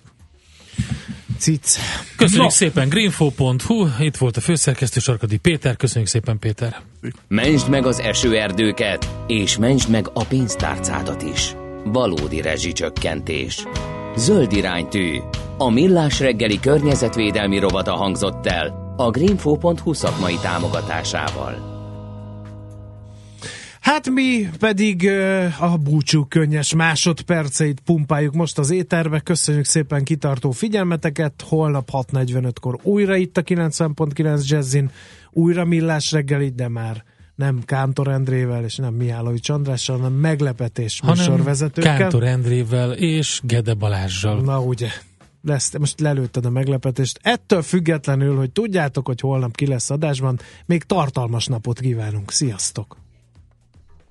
Cic. 1.40 1.80
Köszönjük 2.16 2.44
no. 2.44 2.50
szépen, 2.50 2.90
greenfo.hu, 2.90 3.88
itt 4.00 4.18
volt 4.18 4.38
a 4.38 4.42
főszerkesztő 4.42 5.00
Sarkadi 5.00 5.38
Péter, 5.38 5.76
köszönjük 5.76 6.10
szépen 6.10 6.40
Péter. 6.40 6.82
Mentsd 7.28 7.70
meg 7.70 7.86
az 7.86 8.00
esőerdőket, 8.00 9.10
és 9.28 9.58
mentsd 9.58 9.90
meg 9.90 10.10
a 10.14 10.24
pénztárcádat 10.24 11.22
is. 11.22 11.56
Valódi 11.84 12.42
rezsicsökkentés. 12.42 13.64
Zöld 14.16 14.54
iránytű. 14.54 15.18
A 15.58 15.70
millás 15.70 16.20
reggeli 16.20 16.60
környezetvédelmi 16.60 17.60
rovata 17.60 17.96
hangzott 17.96 18.46
el 18.46 18.94
a 18.98 19.10
greenfo.hu 19.10 19.94
szakmai 19.94 20.36
támogatásával. 20.42 21.75
Hát 23.86 24.10
mi 24.10 24.50
pedig 24.60 25.10
a 25.60 25.78
búcsú 25.78 26.26
könnyes 26.26 26.74
másodperceit 26.74 27.80
pumpáljuk 27.80 28.34
most 28.34 28.58
az 28.58 28.72
éterbe. 28.72 29.20
Köszönjük 29.20 29.66
szépen 29.66 30.04
kitartó 30.04 30.52
figyelmeteket. 30.52 31.44
Holnap 31.48 31.90
6.45-kor 31.92 32.80
újra 32.84 33.16
itt 33.16 33.38
a 33.38 33.42
90.9 33.42 34.48
Jazzin, 34.48 34.92
újra 35.32 35.66
millás 35.66 36.12
reggeli, 36.12 36.50
de 36.50 36.68
már 36.68 37.04
nem 37.36 37.62
Kántor 37.66 38.08
Endrével 38.08 38.64
és 38.64 38.76
nem 38.76 38.94
Mihálovics 38.94 39.50
Andrással, 39.50 39.98
hanem 39.98 40.14
meglepetés 40.14 41.02
műsorvezetőkkel. 41.02 41.98
Kántor 41.98 42.24
Endrével 42.24 42.92
és 42.92 43.40
Gede 43.44 43.74
Balázsjal. 43.74 44.42
Na 44.42 44.62
ugye, 44.62 44.90
lesz, 45.42 45.78
most 45.78 46.00
lelőtted 46.00 46.46
a 46.46 46.50
meglepetést. 46.50 47.20
Ettől 47.22 47.62
függetlenül, 47.62 48.38
hogy 48.38 48.52
tudjátok, 48.52 49.06
hogy 49.06 49.20
holnap 49.20 49.56
ki 49.56 49.68
lesz 49.68 49.90
adásban, 49.90 50.40
még 50.66 50.84
tartalmas 50.84 51.46
napot 51.46 51.80
kívánunk. 51.80 52.32
Sziasztok! 52.32 53.04